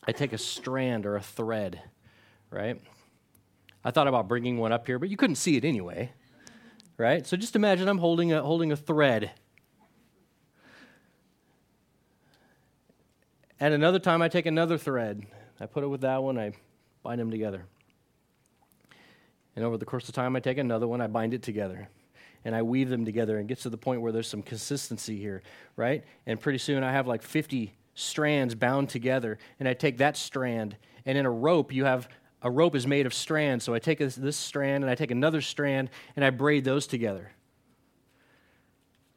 [0.09, 1.83] I take a strand or a thread,
[2.49, 2.81] right?
[3.83, 6.11] I thought about bringing one up here, but you couldn't see it anyway,
[6.97, 7.27] right?
[7.27, 9.29] So just imagine I'm holding a, holding a thread.
[13.59, 15.27] And another time I take another thread.
[15.59, 16.53] I put it with that one, I
[17.03, 17.67] bind them together.
[19.55, 21.87] And over the course of time, I take another one, I bind it together.
[22.43, 25.43] And I weave them together and gets to the point where there's some consistency here,
[25.75, 26.03] right?
[26.25, 30.75] And pretty soon I have like 50 strands bound together, and I take that strand,
[31.05, 32.07] and in a rope, you have
[32.41, 33.65] a rope is made of strands.
[33.65, 36.87] So I take this, this strand and I take another strand and I braid those
[36.87, 37.31] together.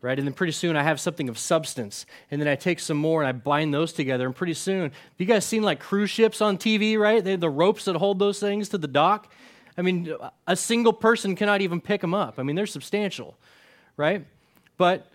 [0.00, 0.18] Right?
[0.18, 2.06] And then pretty soon I have something of substance.
[2.30, 4.26] And then I take some more and I bind those together.
[4.26, 7.22] And pretty soon, you guys seen like cruise ships on TV, right?
[7.22, 9.30] They the ropes that hold those things to the dock.
[9.78, 10.12] I mean,
[10.48, 12.34] a single person cannot even pick them up.
[12.38, 13.38] I mean, they're substantial,
[13.96, 14.26] right?
[14.76, 15.06] But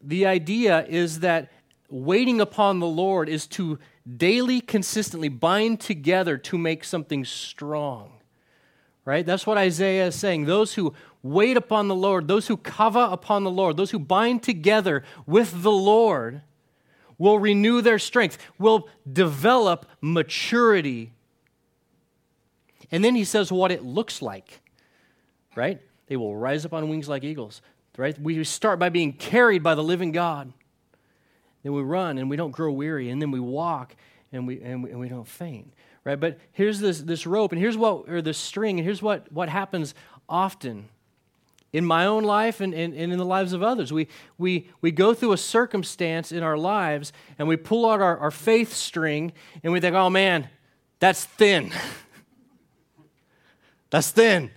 [0.00, 1.52] the idea is that
[1.94, 3.78] waiting upon the Lord is to
[4.16, 8.10] daily, consistently bind together to make something strong.
[9.04, 9.24] Right?
[9.24, 10.46] That's what Isaiah is saying.
[10.46, 14.42] Those who wait upon the Lord, those who kava upon the Lord, those who bind
[14.42, 16.42] together with the Lord
[17.16, 21.12] will renew their strength, will develop maturity.
[22.90, 24.62] And then he says what it looks like.
[25.54, 25.80] Right?
[26.08, 27.62] They will rise up on wings like eagles.
[27.96, 28.18] Right?
[28.18, 30.52] We start by being carried by the living God.
[31.64, 33.96] Then we run and we don't grow weary, and then we walk
[34.32, 35.72] and we, and we, and we don't faint.
[36.04, 36.20] Right?
[36.20, 39.48] But here's this, this rope, and here's what, or this string, and here's what, what
[39.48, 39.94] happens
[40.28, 40.88] often
[41.72, 43.92] in my own life and, and, and, in the lives of others.
[43.92, 44.06] We,
[44.38, 48.30] we, we go through a circumstance in our lives and we pull out our, our
[48.30, 49.32] faith string
[49.64, 50.48] and we think, oh man,
[51.00, 51.72] that's thin.
[53.90, 54.52] that's thin.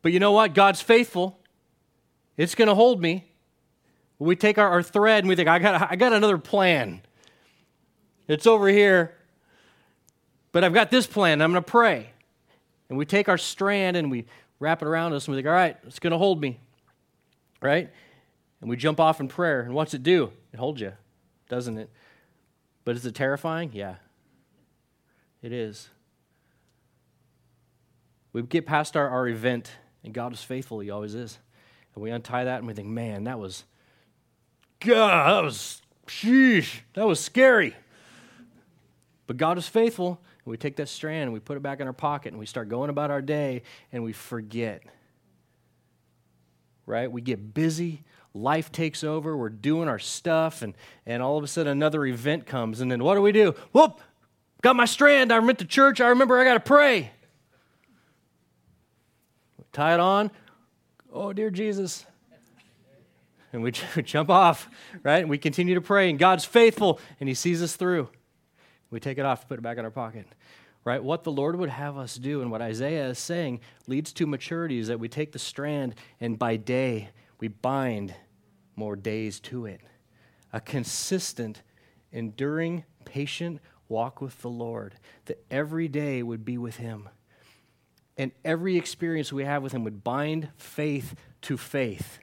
[0.00, 0.54] But you know what?
[0.54, 1.38] God's faithful.
[2.38, 3.31] It's going to hold me.
[4.18, 7.02] We take our, our thread and we think, I got, I got another plan.
[8.28, 9.14] It's over here,
[10.52, 11.42] but I've got this plan.
[11.42, 12.10] I'm going to pray.
[12.88, 14.26] And we take our strand and we
[14.60, 16.60] wrap it around us and we think, all right, it's going to hold me.
[17.60, 17.90] Right?
[18.60, 19.62] And we jump off in prayer.
[19.62, 20.32] And what's it do?
[20.52, 20.92] It holds you,
[21.48, 21.90] doesn't it?
[22.84, 23.70] But is it terrifying?
[23.72, 23.96] Yeah,
[25.40, 25.88] it is.
[28.32, 29.70] We get past our, our event,
[30.02, 30.80] and God is faithful.
[30.80, 31.38] He always is.
[31.94, 33.64] And we untie that and we think, man, that was
[34.84, 37.74] God, that was, sheesh, that was scary.
[39.26, 41.86] But God is faithful, and we take that strand and we put it back in
[41.86, 44.82] our pocket and we start going about our day and we forget.
[46.84, 47.10] Right?
[47.10, 48.02] We get busy,
[48.34, 50.74] life takes over, we're doing our stuff, and,
[51.06, 53.54] and all of a sudden another event comes, and then what do we do?
[53.72, 54.00] Whoop!
[54.62, 57.10] Got my strand, I went to church, I remember I got to pray.
[59.72, 60.30] Tie it on.
[61.12, 62.04] Oh, dear Jesus,
[63.52, 64.68] and we jump off,
[65.02, 65.20] right?
[65.20, 68.08] And we continue to pray, and God's faithful, and He sees us through.
[68.90, 70.26] We take it off, put it back in our pocket,
[70.84, 71.02] right?
[71.02, 74.78] What the Lord would have us do, and what Isaiah is saying, leads to maturity
[74.78, 77.10] is that we take the strand, and by day,
[77.40, 78.14] we bind
[78.76, 79.80] more days to it.
[80.52, 81.62] A consistent,
[82.10, 84.94] enduring, patient walk with the Lord,
[85.26, 87.08] that every day would be with Him.
[88.18, 92.18] And every experience we have with Him would bind faith to faith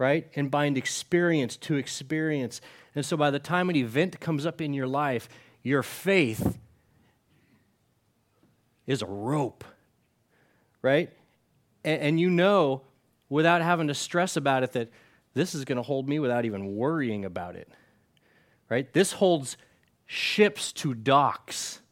[0.00, 0.28] right?
[0.34, 2.62] And bind experience to experience.
[2.94, 5.28] And so by the time an event comes up in your life,
[5.62, 6.58] your faith
[8.86, 9.62] is a rope,
[10.80, 11.12] right?
[11.84, 12.80] And, and you know
[13.28, 14.88] without having to stress about it that
[15.34, 17.68] this is going to hold me without even worrying about it,
[18.70, 18.90] right?
[18.94, 19.58] This holds
[20.06, 21.82] ships to docks.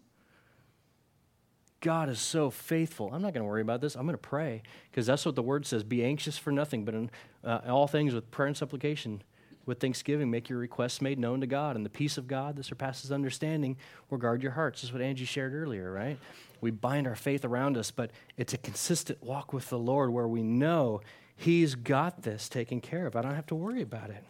[1.81, 3.11] God is so faithful.
[3.12, 3.94] I'm not going to worry about this.
[3.94, 5.85] I'm going to pray because that's what the word says.
[5.85, 7.11] Be anxious for nothing, but in
[7.48, 9.22] uh, all things with prayer and supplication,
[9.64, 11.76] with thanksgiving, make your requests made known to God.
[11.76, 13.76] And the peace of God that surpasses understanding
[14.11, 14.82] will guard your hearts.
[14.82, 16.18] This is what Angie shared earlier, right?
[16.61, 20.28] We bind our faith around us, but it's a consistent walk with the Lord where
[20.28, 21.00] we know
[21.40, 23.14] He's got this taken care of.
[23.14, 24.24] I don't have to worry about it.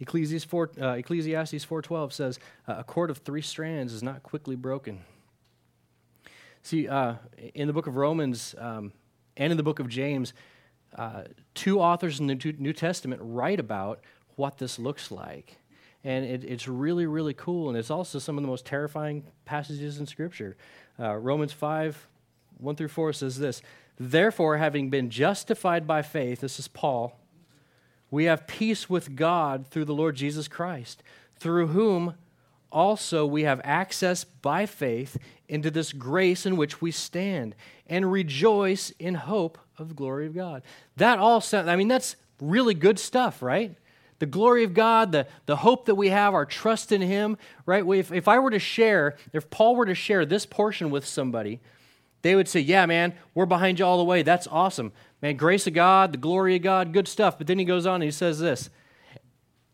[0.00, 5.04] Ecclesiastes 4, uh, Ecclesiastes 4.12 says, a cord of three strands is not quickly broken.
[6.62, 7.14] See, uh,
[7.54, 8.92] in the book of Romans um,
[9.36, 10.32] and in the book of James,
[10.96, 11.22] uh,
[11.54, 14.00] two authors in the New Testament write about
[14.36, 15.56] what this looks like.
[16.02, 17.68] And it, it's really, really cool.
[17.68, 20.56] And it's also some of the most terrifying passages in Scripture.
[20.98, 22.08] Uh, Romans 5,
[22.58, 23.62] 1 through 4 says this
[23.98, 27.20] Therefore, having been justified by faith, this is Paul
[28.10, 31.02] we have peace with God through the Lord Jesus Christ,
[31.36, 32.14] through whom
[32.70, 35.16] also we have access by faith
[35.48, 37.54] into this grace in which we stand
[37.86, 40.62] and rejoice in hope of the glory of God.
[40.96, 43.74] That all sounds, I mean, that's really good stuff, right?
[44.20, 47.84] The glory of God, the, the hope that we have, our trust in Him, right?
[47.86, 51.60] If, if I were to share, if Paul were to share this portion with somebody,
[52.22, 54.22] they would say, Yeah, man, we're behind you all the way.
[54.22, 54.92] That's awesome.
[55.22, 57.38] Man, grace of God, the glory of God, good stuff.
[57.38, 58.70] But then he goes on and he says this.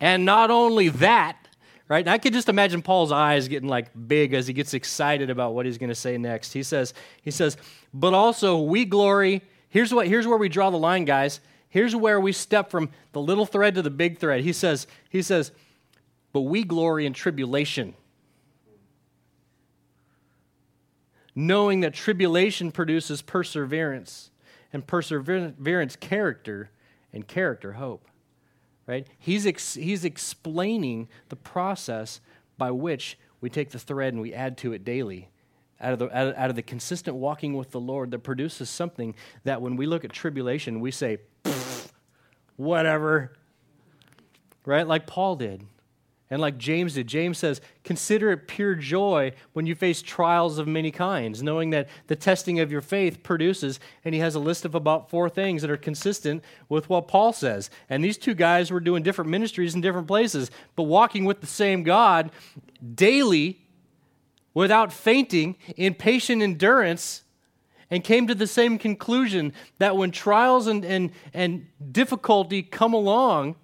[0.01, 1.46] And not only that,
[1.89, 2.05] right?
[2.05, 5.55] And I could just imagine Paul's eyes getting like big as he gets excited about
[5.55, 6.53] what he's going to say next.
[6.53, 7.57] He says, he says,
[7.95, 9.43] but also we glory.
[9.69, 11.41] Here's what here's where we draw the line, guys.
[11.69, 14.43] Here's where we step from the little thread to the big thread.
[14.43, 15.53] He says, he says,
[16.33, 17.95] but we glory in tribulation.
[21.35, 24.31] Knowing that tribulation produces perseverance
[24.73, 26.71] and perseverance character,
[27.13, 28.07] and character hope.
[28.87, 29.07] Right?
[29.19, 32.21] He's, ex- he's explaining the process
[32.57, 35.29] by which we take the thread and we add to it daily.
[35.81, 38.71] Out of, the, out, of, out of the consistent walking with the Lord that produces
[38.71, 41.19] something that when we look at tribulation, we say,
[42.57, 43.33] whatever.
[44.65, 44.87] Right?
[44.87, 45.63] Like Paul did.
[46.29, 50.67] And like James did, James says, Consider it pure joy when you face trials of
[50.67, 54.65] many kinds, knowing that the testing of your faith produces, and he has a list
[54.65, 57.71] of about four things that are consistent with what Paul says.
[57.89, 61.47] And these two guys were doing different ministries in different places, but walking with the
[61.47, 62.33] same God
[62.95, 63.61] daily
[64.53, 67.23] without fainting in patient endurance
[67.89, 73.55] and came to the same conclusion that when trials and, and, and difficulty come along,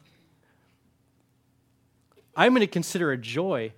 [2.36, 3.72] I'm going to consider it joy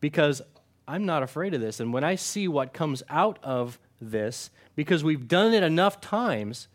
[0.00, 0.42] because
[0.86, 1.80] I'm not afraid of this.
[1.80, 6.68] And when I see what comes out of this, because we've done it enough times,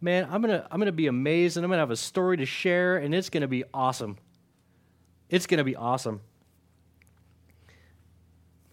[0.00, 1.96] man, I'm going to I'm going to be amazed and I'm going to have a
[1.96, 4.18] story to share and it's going to be awesome.
[5.30, 6.20] It's going to be awesome.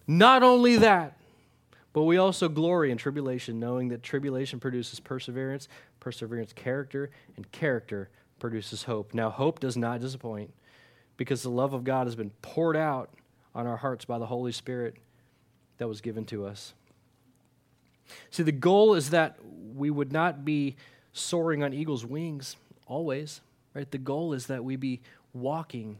[0.06, 1.16] Not only that,
[1.92, 5.68] but we also glory in tribulation, knowing that tribulation produces perseverance,
[6.00, 9.14] perseverance, character, and character produces hope.
[9.14, 10.52] Now, hope does not disappoint
[11.20, 13.10] because the love of God has been poured out
[13.54, 14.96] on our hearts by the Holy Spirit
[15.76, 16.72] that was given to us.
[18.30, 19.36] See, the goal is that
[19.76, 20.76] we would not be
[21.12, 22.56] soaring on eagle's wings
[22.86, 23.42] always,
[23.74, 23.90] right?
[23.90, 25.02] The goal is that we be
[25.34, 25.98] walking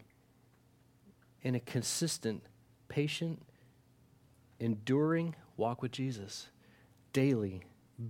[1.43, 2.43] in a consistent,
[2.89, 3.43] patient,
[4.59, 6.49] enduring walk with Jesus
[7.13, 7.61] daily,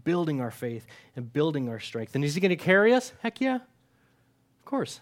[0.05, 0.87] building our faith
[1.17, 2.15] and building our strength.
[2.15, 3.13] And is he going to carry us?
[3.19, 3.57] Heck yeah.
[3.57, 5.01] Of course.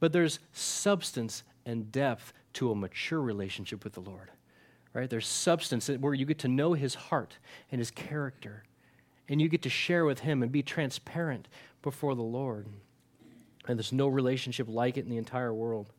[0.00, 4.30] But there's substance and depth to a mature relationship with the Lord.
[4.92, 5.08] Right?
[5.08, 7.36] There's substance where you get to know his heart
[7.70, 8.64] and his character,
[9.28, 11.46] and you get to share with him and be transparent
[11.82, 12.66] before the Lord.
[13.68, 15.92] And there's no relationship like it in the entire world.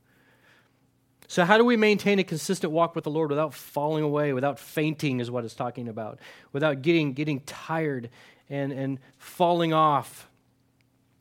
[1.28, 4.60] So, how do we maintain a consistent walk with the Lord without falling away, without
[4.60, 6.20] fainting, is what it's talking about,
[6.52, 8.10] without getting, getting tired
[8.50, 10.28] and, and falling off?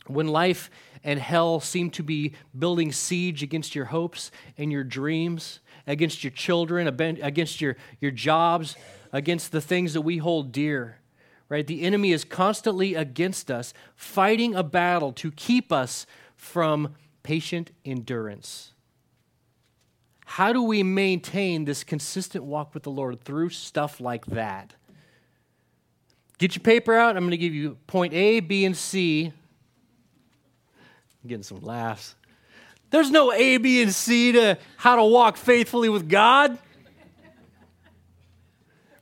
[0.06, 0.70] When life
[1.04, 6.30] and hell seem to be building siege against your hopes and your dreams, against your
[6.30, 8.76] children, against your, your jobs,
[9.12, 10.98] against the things that we hold dear,
[11.48, 11.66] right?
[11.66, 18.72] The enemy is constantly against us, fighting a battle to keep us from patient endurance.
[20.24, 24.74] How do we maintain this consistent walk with the Lord through stuff like that?
[26.38, 27.16] Get your paper out.
[27.16, 29.32] I'm going to give you point A, B, and C.
[31.26, 32.14] Getting some laughs.
[32.90, 36.58] There's no A, B, and C to how to walk faithfully with God.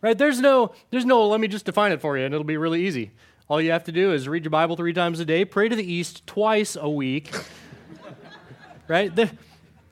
[0.01, 0.17] Right?
[0.17, 2.87] There's no, there's no, let me just define it for you, and it'll be really
[2.87, 3.11] easy.
[3.49, 5.75] All you have to do is read your Bible three times a day, pray to
[5.75, 7.35] the east twice a week.
[8.89, 9.15] right?
[9.15, 9.31] The,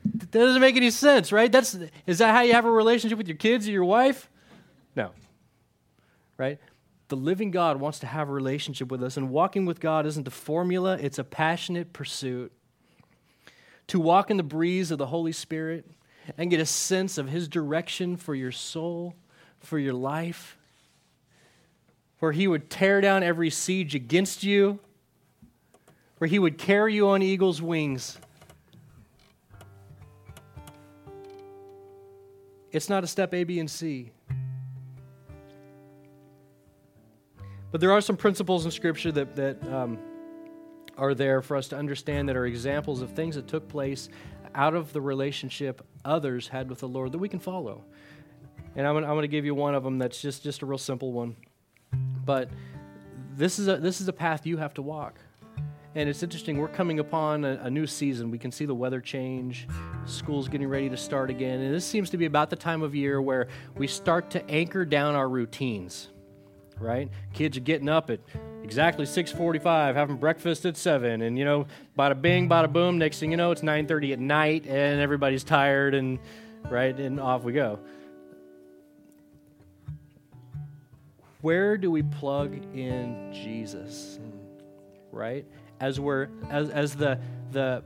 [0.05, 1.51] that doesn't make any sense, right?
[1.51, 4.31] That's is that how you have a relationship with your kids or your wife?
[4.95, 5.11] No.
[6.37, 6.59] Right?
[7.09, 10.27] The living God wants to have a relationship with us, and walking with God isn't
[10.27, 12.53] a formula, it's a passionate pursuit.
[13.89, 15.89] To walk in the breeze of the Holy Spirit
[16.37, 19.15] and get a sense of His direction for your soul,
[19.61, 20.59] for your life,
[22.19, 24.81] where He would tear down every siege against you,
[26.19, 28.19] where He would carry you on eagle's wings
[32.77, 34.11] It's not a step A, B, and C.
[37.77, 39.99] But there are some principles in Scripture that, that um,
[40.97, 44.09] are there for us to understand that are examples of things that took place
[44.55, 47.85] out of the relationship others had with the Lord that we can follow.
[48.77, 50.79] And I'm going, I'm to give you one of them that's just, just a real
[50.79, 51.37] simple one.
[52.25, 52.49] But
[53.35, 55.19] this is, a, this is a path you have to walk.
[55.95, 58.31] And it's interesting, we're coming upon a, a, new season.
[58.31, 59.69] We can see the weather change,
[60.07, 61.61] school's getting ready to start again.
[61.61, 64.87] And this seems to be about the time of year where we start to anchor
[64.87, 66.09] down our routines,
[66.79, 67.09] right?
[67.33, 68.21] Kids are getting up at
[68.63, 71.23] exactly 6.45, having breakfast at 7.
[71.23, 71.67] And, you know,
[71.99, 75.95] bada bing, bada boom, next thing you know, it's 9.30 at night and everybody's tired
[75.95, 76.19] and,
[76.71, 77.79] right, and off we go.
[81.41, 84.19] Where do we plug in Jesus?
[85.13, 85.47] Right?
[85.81, 87.19] as we're as, as the
[87.53, 87.83] the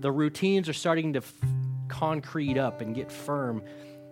[0.00, 1.32] the routines are starting to f-
[1.88, 3.62] concrete up and get firm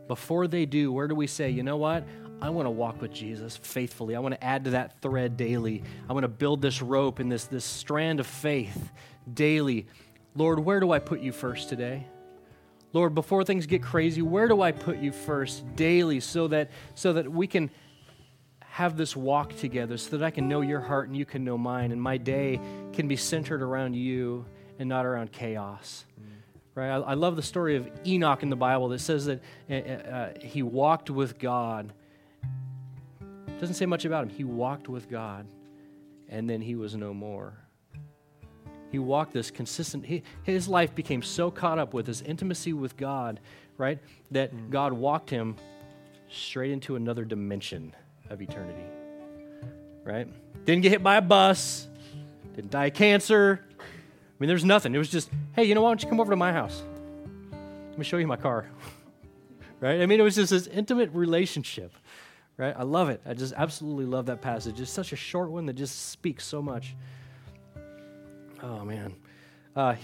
[0.09, 2.07] before they do where do we say you know what
[2.45, 5.83] i want to walk with jesus faithfully i want to add to that thread daily
[6.09, 8.93] i want to build this rope and this this strand of faith
[9.33, 9.87] daily
[10.35, 12.07] lord where do i put you first today
[12.93, 17.13] lord before things get crazy where do i put you first daily so that so
[17.13, 17.71] that we can
[18.75, 21.57] have this walk together so that I can know your heart and you can know
[21.57, 22.61] mine, and my day
[22.93, 24.45] can be centered around you
[24.81, 26.05] and not around chaos.
[26.21, 26.25] Mm.
[26.75, 26.91] Right?
[26.91, 30.33] I, I, love the story of Enoch in the Bible that says that uh, uh,
[30.41, 31.93] he walked with God.
[33.65, 34.29] Doesn't say much about him.
[34.29, 35.47] He walked with God,
[36.29, 37.55] and then he was no more.
[38.93, 42.95] He walked this consistent, he, his life became so caught up with his intimacy with
[42.99, 43.41] God,
[43.79, 43.99] right,
[44.33, 44.69] that mm.
[44.69, 45.57] God walked him
[46.29, 47.95] straight into another dimension
[48.29, 48.85] of eternity.
[50.05, 50.29] Right?
[50.67, 51.89] Didn't get hit by a bus,
[52.55, 53.65] didn't die of cancer.
[53.81, 53.85] I
[54.39, 54.95] mean, there's nothing.
[54.95, 56.83] It was just, hey, you know, why don't you come over to my house?
[57.89, 58.67] Let me show you my car.
[59.81, 60.03] right?
[60.03, 61.95] I mean, it was just this intimate relationship.
[62.57, 62.75] Right?
[62.77, 63.21] I love it.
[63.27, 64.81] I just absolutely love that passage.
[64.81, 66.95] It's such a short one that just speaks so much.
[68.63, 69.17] Oh man.
[69.75, 69.97] Uh,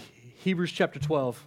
[0.43, 1.45] Hebrews chapter 12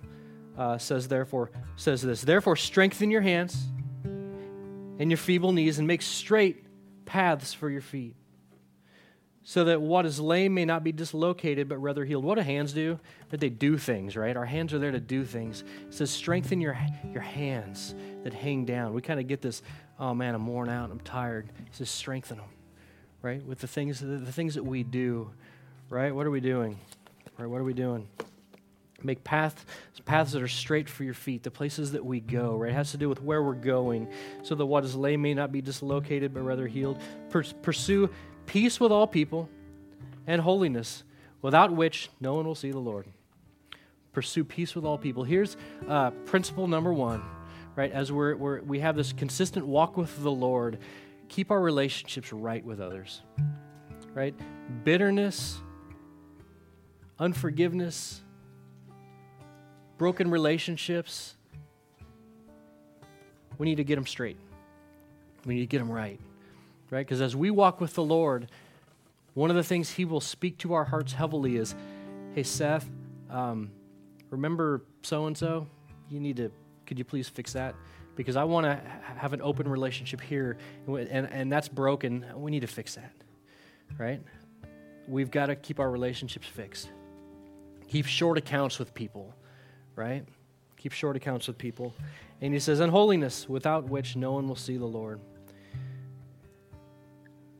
[0.56, 3.66] uh, says therefore says this, therefore strengthen your hands
[4.04, 6.64] and your feeble knees and make straight
[7.04, 8.14] paths for your feet,
[9.42, 12.24] so that what is lame may not be dislocated, but rather healed.
[12.24, 12.98] What do hands do?
[13.28, 14.36] That they do things, right?
[14.36, 15.64] Our hands are there to do things.
[15.88, 16.78] It says, strengthen your,
[17.12, 18.94] your hands that hang down.
[18.94, 19.60] We kind of get this,
[20.04, 21.48] oh man, I'm worn out, I'm tired.
[21.60, 22.46] It says, strengthen them,
[23.22, 23.42] right?
[23.44, 25.30] With the things, the, the things that we do,
[25.88, 26.14] right?
[26.14, 26.78] What are we doing?
[27.38, 27.46] Right?
[27.46, 28.06] What are we doing?
[29.02, 29.64] Make paths,
[30.04, 32.70] paths that are straight for your feet, the places that we go, right?
[32.70, 34.08] It has to do with where we're going,
[34.42, 37.00] so that what is lame may not be dislocated, but rather healed.
[37.30, 38.10] pursue
[38.44, 39.48] peace with all people
[40.26, 41.02] and holiness,
[41.40, 43.06] without which no one will see the Lord.
[44.12, 45.24] Pursue peace with all people.
[45.24, 45.56] Here's
[45.88, 47.22] uh, principle number one,
[47.76, 47.90] right?
[47.92, 50.78] As we're, we're, we have this consistent walk with the Lord,
[51.28, 53.22] keep our relationships right with others,
[54.14, 54.34] right?
[54.84, 55.58] Bitterness,
[57.18, 58.22] unforgiveness,
[59.98, 61.36] broken relationships,
[63.58, 64.36] we need to get them straight.
[65.44, 66.20] We need to get them right,
[66.90, 67.06] right?
[67.06, 68.50] Because as we walk with the Lord,
[69.34, 71.74] one of the things He will speak to our hearts heavily is,
[72.34, 72.88] "Hey, Seth,
[73.30, 73.70] um,
[74.30, 75.66] remember so and so?
[76.08, 76.50] You need to.
[76.86, 77.74] Could you please fix that?
[78.16, 78.80] Because I want to
[79.16, 80.56] have an open relationship here,
[80.86, 82.24] and and that's broken.
[82.36, 83.12] We need to fix that,
[83.98, 84.22] right?
[85.08, 86.90] We've got to keep our relationships fixed.
[87.88, 89.34] Keep short accounts with people,
[89.96, 90.24] right?
[90.76, 91.94] Keep short accounts with people.
[92.40, 95.20] And he says, unholiness, without which no one will see the Lord.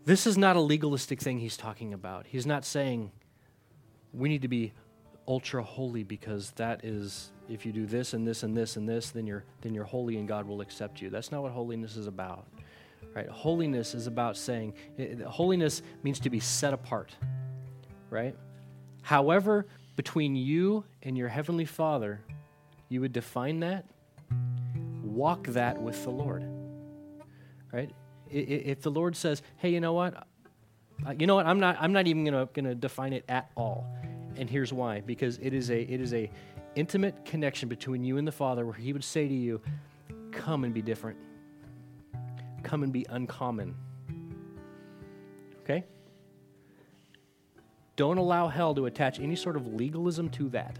[0.05, 2.27] This is not a legalistic thing he's talking about.
[2.27, 3.11] He's not saying
[4.13, 4.73] we need to be
[5.27, 9.11] ultra holy because that is if you do this and this and this and this
[9.11, 11.11] then you're then you're holy and God will accept you.
[11.11, 12.47] That's not what holiness is about.
[13.15, 13.29] Right?
[13.29, 14.75] Holiness is about saying
[15.27, 17.13] holiness means to be set apart.
[18.11, 18.35] Right?
[19.03, 19.67] However,
[19.97, 22.21] between you and your heavenly Father,
[22.89, 23.85] you would define that,
[25.03, 26.45] walk that with the Lord.
[27.73, 27.91] Right?
[28.31, 30.27] If the Lord says, "Hey, you know what?
[31.19, 31.47] You know what?
[31.47, 31.77] I'm not.
[31.79, 33.87] I'm not even gonna gonna define it at all."
[34.37, 36.31] And here's why: because it is a it is a
[36.77, 39.61] intimate connection between you and the Father, where He would say to you,
[40.33, 41.19] "Come and be different.
[42.63, 43.75] Come and be uncommon."
[45.63, 45.85] Okay.
[47.97, 50.79] Don't allow hell to attach any sort of legalism to that.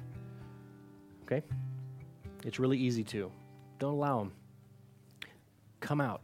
[1.23, 1.43] Okay?
[2.45, 3.31] It's really easy to.
[3.79, 4.33] Don't allow them.
[5.81, 6.23] Come out.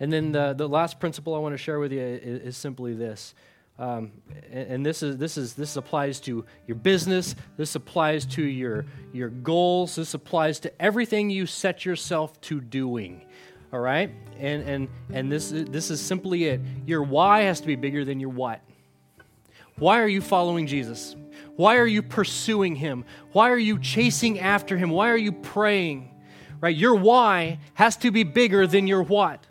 [0.00, 2.94] And then the, the last principle I want to share with you is, is simply
[2.94, 3.34] this.
[3.82, 4.12] Um,
[4.52, 7.34] and, and, this is this is this applies to your business.
[7.56, 9.96] This applies to your your goals.
[9.96, 13.26] This applies to everything you set yourself to doing.
[13.72, 16.60] All right, and and and this this is simply it.
[16.86, 18.60] Your why has to be bigger than your what.
[19.78, 21.16] Why are you following Jesus?
[21.56, 23.04] Why are you pursuing him?
[23.32, 24.90] Why are you chasing after him?
[24.90, 26.08] Why are you praying?
[26.60, 26.76] Right?
[26.76, 29.44] Your why has to be bigger than your what.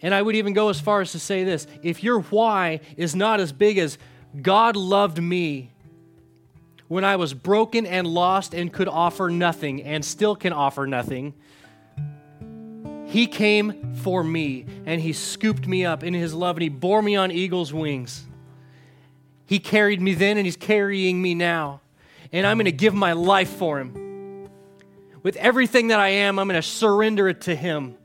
[0.00, 3.14] And I would even go as far as to say this if your why is
[3.14, 3.98] not as big as
[4.40, 5.72] God loved me
[6.86, 11.34] when I was broken and lost and could offer nothing and still can offer nothing,
[13.06, 17.02] He came for me and He scooped me up in His love and He bore
[17.02, 18.24] me on eagle's wings.
[19.46, 21.80] He carried me then and He's carrying me now.
[22.32, 24.48] And I'm going to give my life for Him.
[25.22, 27.96] With everything that I am, I'm going to surrender it to Him.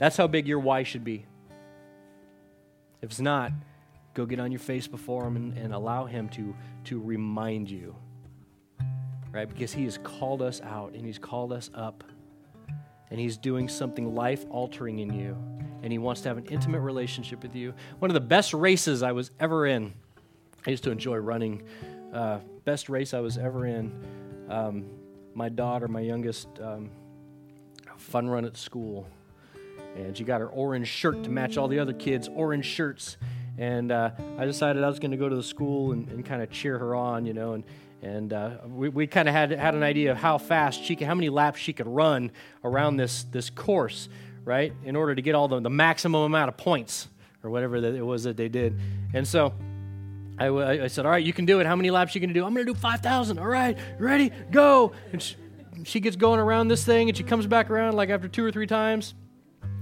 [0.00, 1.26] That's how big your why should be.
[3.02, 3.52] If it's not,
[4.14, 7.94] go get on your face before him and, and allow him to, to remind you.
[9.30, 9.46] Right?
[9.46, 12.02] Because he has called us out and he's called us up.
[13.10, 15.36] And he's doing something life altering in you.
[15.82, 17.74] And he wants to have an intimate relationship with you.
[17.98, 19.92] One of the best races I was ever in,
[20.66, 21.62] I used to enjoy running.
[22.10, 23.92] Uh, best race I was ever in.
[24.48, 24.86] Um,
[25.34, 26.90] my daughter, my youngest, um,
[27.98, 29.06] fun run at school
[29.96, 33.16] and she got her orange shirt to match all the other kids' orange shirts.
[33.58, 36.42] And uh, I decided I was going to go to the school and, and kind
[36.42, 37.64] of cheer her on, you know, and
[38.02, 41.06] and uh, we, we kind of had had an idea of how fast she could,
[41.06, 42.30] how many laps she could run
[42.64, 44.08] around this this course,
[44.44, 47.08] right, in order to get all the, the maximum amount of points
[47.42, 48.78] or whatever that it was that they did.
[49.12, 49.52] And so
[50.38, 50.48] I,
[50.84, 51.66] I said, all right, you can do it.
[51.66, 52.44] How many laps you going to do?
[52.44, 53.38] I'm going to do 5,000.
[53.38, 54.92] All right, ready, go.
[55.12, 55.36] And she,
[55.84, 58.50] she gets going around this thing, and she comes back around like after two or
[58.50, 59.14] three times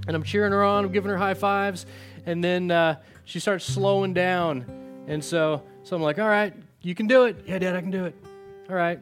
[0.09, 1.85] and I'm cheering her on, I'm giving her high fives,
[2.25, 2.95] and then uh,
[3.25, 4.65] she starts slowing down,
[5.07, 6.51] and so so I'm like, all right,
[6.81, 8.15] you can do it, yeah, Dad, I can do it,
[8.67, 8.99] all right.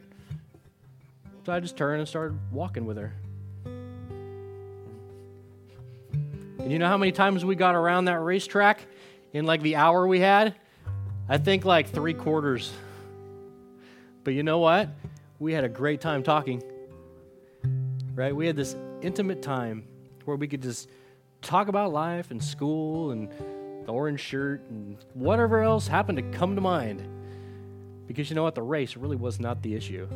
[1.46, 3.14] So I just turned and started walking with her.
[6.60, 8.86] And you know how many times we got around that racetrack
[9.32, 10.56] in like the hour we had?
[11.30, 12.74] I think like three quarters.
[14.26, 14.90] But you know what?
[15.40, 16.62] We had a great time talking.
[18.14, 18.36] Right?
[18.36, 19.86] We had this intimate time
[20.26, 20.90] where we could just
[21.42, 23.30] talk about life and school and
[23.86, 27.08] the orange shirt and whatever else happened to come to mind.
[28.08, 28.56] Because you know what?
[28.56, 30.08] The race really was not the issue,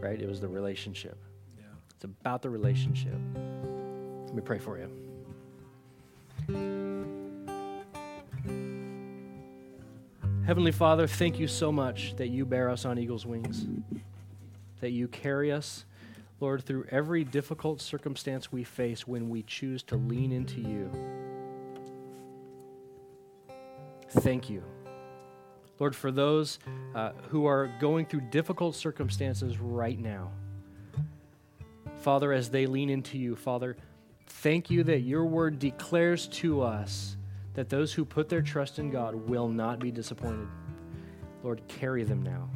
[0.00, 0.20] right?
[0.20, 1.16] It was the relationship.
[1.58, 1.64] Yeah.
[1.94, 3.18] It's about the relationship.
[4.26, 4.90] Let me pray for you.
[10.46, 13.66] Heavenly Father, thank you so much that you bear us on eagle's wings,
[14.80, 15.84] that you carry us
[16.40, 20.90] Lord, through every difficult circumstance we face when we choose to lean into you.
[24.08, 24.64] Thank you.
[25.78, 26.58] Lord, for those
[26.94, 30.30] uh, who are going through difficult circumstances right now,
[31.98, 33.76] Father, as they lean into you, Father,
[34.26, 37.16] thank you that your word declares to us
[37.54, 40.48] that those who put their trust in God will not be disappointed.
[41.42, 42.48] Lord, carry them now.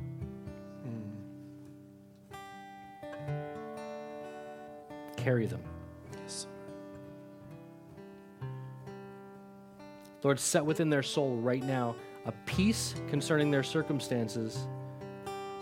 [5.25, 5.63] Carry them.
[6.21, 6.47] Yes.
[10.23, 11.97] Lord, set within their soul right now
[12.27, 14.69] a peace concerning their circumstances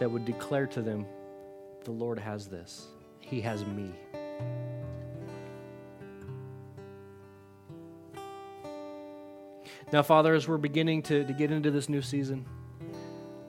[0.00, 1.06] that would declare to them,
[1.84, 2.88] the Lord has this.
[3.20, 3.92] He has me.
[9.92, 12.46] Now, Father, as we're beginning to, to get into this new season,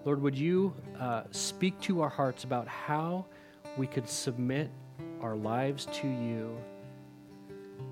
[0.05, 3.25] Lord, would you uh, speak to our hearts about how
[3.77, 4.69] we could submit
[5.23, 6.55] our lives to you,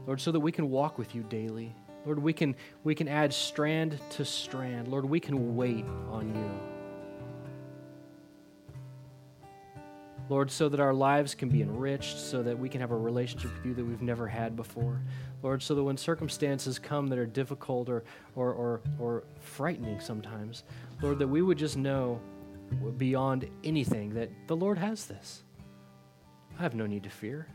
[0.05, 1.73] Lord, so that we can walk with you daily.
[2.05, 4.89] Lord, we can, we can add strand to strand.
[4.89, 6.51] Lord, we can wait on you.
[10.29, 13.53] Lord, so that our lives can be enriched, so that we can have a relationship
[13.55, 15.01] with you that we've never had before.
[15.41, 18.03] Lord, so that when circumstances come that are difficult or,
[18.36, 20.63] or, or, or frightening sometimes,
[21.01, 22.19] Lord, that we would just know
[22.97, 25.43] beyond anything that the Lord has this.
[26.57, 27.47] I have no need to fear.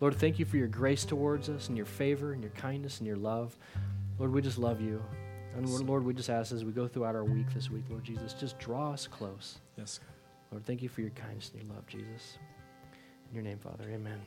[0.00, 3.06] Lord, thank you for your grace towards us and your favor and your kindness and
[3.06, 3.56] your love.
[4.18, 5.02] Lord, we just love you.
[5.56, 8.32] And Lord, we just ask as we go throughout our week this week, Lord Jesus,
[8.32, 9.58] just draw us close.
[9.76, 10.00] Yes.
[10.50, 12.38] Lord, thank you for your kindness and your love, Jesus.
[13.28, 14.20] In your name, Father, amen.